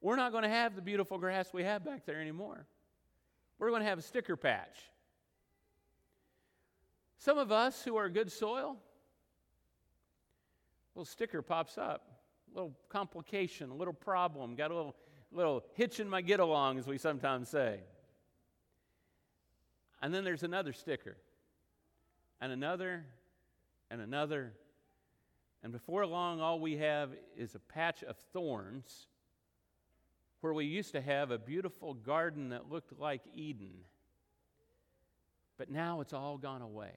We're 0.00 0.16
not 0.16 0.32
going 0.32 0.44
to 0.44 0.50
have 0.50 0.76
the 0.76 0.82
beautiful 0.82 1.18
grass 1.18 1.52
we 1.52 1.64
have 1.64 1.84
back 1.84 2.06
there 2.06 2.20
anymore. 2.20 2.66
We're 3.58 3.70
going 3.70 3.82
to 3.82 3.88
have 3.88 3.98
a 3.98 4.02
sticker 4.02 4.36
patch. 4.36 4.89
Some 7.20 7.36
of 7.36 7.52
us 7.52 7.84
who 7.84 7.96
are 7.96 8.08
good 8.08 8.32
soil, 8.32 8.78
a 10.94 10.98
little 10.98 11.04
sticker 11.04 11.42
pops 11.42 11.76
up, 11.76 12.08
a 12.50 12.54
little 12.54 12.74
complication, 12.88 13.68
a 13.68 13.74
little 13.74 13.92
problem, 13.92 14.54
got 14.54 14.70
a 14.70 14.74
little, 14.74 14.96
little 15.30 15.62
hitch 15.74 16.00
in 16.00 16.08
my 16.08 16.22
get 16.22 16.40
along, 16.40 16.78
as 16.78 16.86
we 16.86 16.96
sometimes 16.96 17.50
say. 17.50 17.80
And 20.00 20.14
then 20.14 20.24
there's 20.24 20.44
another 20.44 20.72
sticker 20.72 21.18
and 22.40 22.52
another 22.52 23.04
and 23.90 24.00
another. 24.00 24.54
And 25.62 25.72
before 25.72 26.06
long, 26.06 26.40
all 26.40 26.58
we 26.58 26.78
have 26.78 27.10
is 27.36 27.54
a 27.54 27.58
patch 27.58 28.02
of 28.02 28.16
thorns 28.32 29.08
where 30.40 30.54
we 30.54 30.64
used 30.64 30.92
to 30.92 31.02
have 31.02 31.30
a 31.30 31.38
beautiful 31.38 31.92
garden 31.92 32.48
that 32.48 32.70
looked 32.70 32.98
like 32.98 33.20
Eden. 33.34 33.72
But 35.58 35.70
now 35.70 36.00
it's 36.00 36.14
all 36.14 36.38
gone 36.38 36.62
away. 36.62 36.92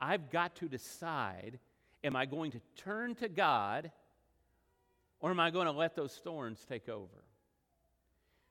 I've 0.00 0.30
got 0.30 0.56
to 0.56 0.68
decide 0.68 1.58
am 2.02 2.16
I 2.16 2.26
going 2.26 2.52
to 2.52 2.60
turn 2.76 3.14
to 3.16 3.28
God 3.28 3.90
or 5.20 5.30
am 5.30 5.40
I 5.40 5.50
going 5.50 5.66
to 5.66 5.72
let 5.72 5.94
those 5.94 6.14
thorns 6.14 6.64
take 6.68 6.88
over? 6.88 7.24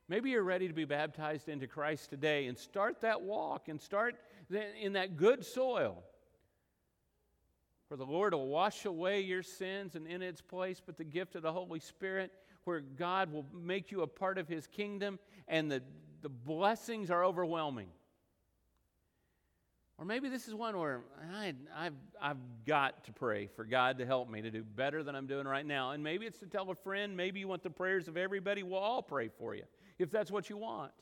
Maybe 0.08 0.30
you're 0.30 0.42
ready 0.42 0.68
to 0.68 0.74
be 0.74 0.84
baptized 0.84 1.48
into 1.48 1.66
Christ 1.66 2.10
today 2.10 2.46
and 2.46 2.58
start 2.58 3.00
that 3.02 3.22
walk 3.22 3.68
and 3.68 3.80
start 3.80 4.16
in 4.80 4.94
that 4.94 5.16
good 5.16 5.44
soil 5.44 6.02
where 7.90 7.98
the 7.98 8.06
Lord 8.06 8.34
will 8.34 8.46
wash 8.46 8.84
away 8.84 9.20
your 9.20 9.42
sins 9.42 9.96
and 9.96 10.06
in 10.06 10.22
its 10.22 10.40
place 10.40 10.80
put 10.80 10.96
the 10.96 11.02
gift 11.02 11.34
of 11.34 11.42
the 11.42 11.52
Holy 11.52 11.80
Spirit, 11.80 12.30
where 12.62 12.78
God 12.78 13.32
will 13.32 13.44
make 13.52 13.90
you 13.90 14.02
a 14.02 14.06
part 14.06 14.38
of 14.38 14.46
His 14.46 14.68
kingdom 14.68 15.18
and 15.48 15.68
the, 15.68 15.82
the 16.22 16.28
blessings 16.28 17.10
are 17.10 17.24
overwhelming. 17.24 17.88
Or 20.00 20.06
maybe 20.06 20.30
this 20.30 20.48
is 20.48 20.54
one 20.54 20.78
where 20.78 21.02
I, 21.30 21.52
have 21.76 21.92
I've 22.22 22.38
got 22.66 23.04
to 23.04 23.12
pray 23.12 23.48
for 23.54 23.66
God 23.66 23.98
to 23.98 24.06
help 24.06 24.30
me 24.30 24.40
to 24.40 24.50
do 24.50 24.64
better 24.64 25.02
than 25.02 25.14
I'm 25.14 25.26
doing 25.26 25.46
right 25.46 25.66
now. 25.66 25.90
And 25.90 26.02
maybe 26.02 26.24
it's 26.24 26.38
to 26.38 26.46
tell 26.46 26.70
a 26.70 26.74
friend, 26.74 27.14
maybe 27.14 27.40
you 27.40 27.48
want 27.48 27.62
the 27.62 27.68
prayers 27.68 28.08
of 28.08 28.16
everybody. 28.16 28.62
We'll 28.62 28.80
all 28.80 29.02
pray 29.02 29.28
for 29.28 29.54
you 29.54 29.64
if 29.98 30.10
that's 30.10 30.30
what 30.30 30.48
you 30.48 30.56
want. 30.56 30.92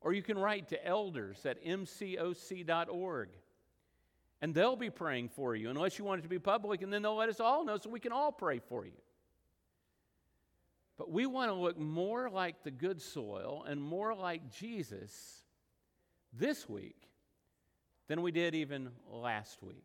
Or 0.00 0.14
you 0.14 0.22
can 0.22 0.38
write 0.38 0.70
to 0.70 0.86
elders 0.86 1.44
at 1.44 1.62
mcoc.org 1.62 3.28
and 4.40 4.54
they'll 4.54 4.76
be 4.76 4.90
praying 4.90 5.28
for 5.28 5.54
you 5.54 5.68
unless 5.68 5.98
you 5.98 6.04
want 6.06 6.20
it 6.20 6.22
to 6.22 6.28
be 6.28 6.38
public, 6.38 6.80
and 6.80 6.90
then 6.90 7.02
they'll 7.02 7.16
let 7.16 7.28
us 7.28 7.40
all 7.40 7.64
know 7.64 7.76
so 7.76 7.90
we 7.90 8.00
can 8.00 8.12
all 8.12 8.32
pray 8.32 8.58
for 8.58 8.86
you. 8.86 8.92
But 10.96 11.10
we 11.10 11.26
want 11.26 11.50
to 11.50 11.54
look 11.54 11.78
more 11.78 12.30
like 12.30 12.62
the 12.62 12.70
good 12.70 13.02
soil 13.02 13.64
and 13.68 13.82
more 13.82 14.14
like 14.14 14.50
Jesus 14.50 15.42
this 16.32 16.68
week 16.68 17.05
than 18.08 18.22
we 18.22 18.30
did 18.30 18.54
even 18.54 18.90
last 19.10 19.62
week. 19.62 19.84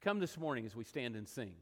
Come 0.00 0.18
this 0.20 0.38
morning 0.38 0.64
as 0.64 0.76
we 0.76 0.84
stand 0.84 1.16
and 1.16 1.28
sing. 1.28 1.52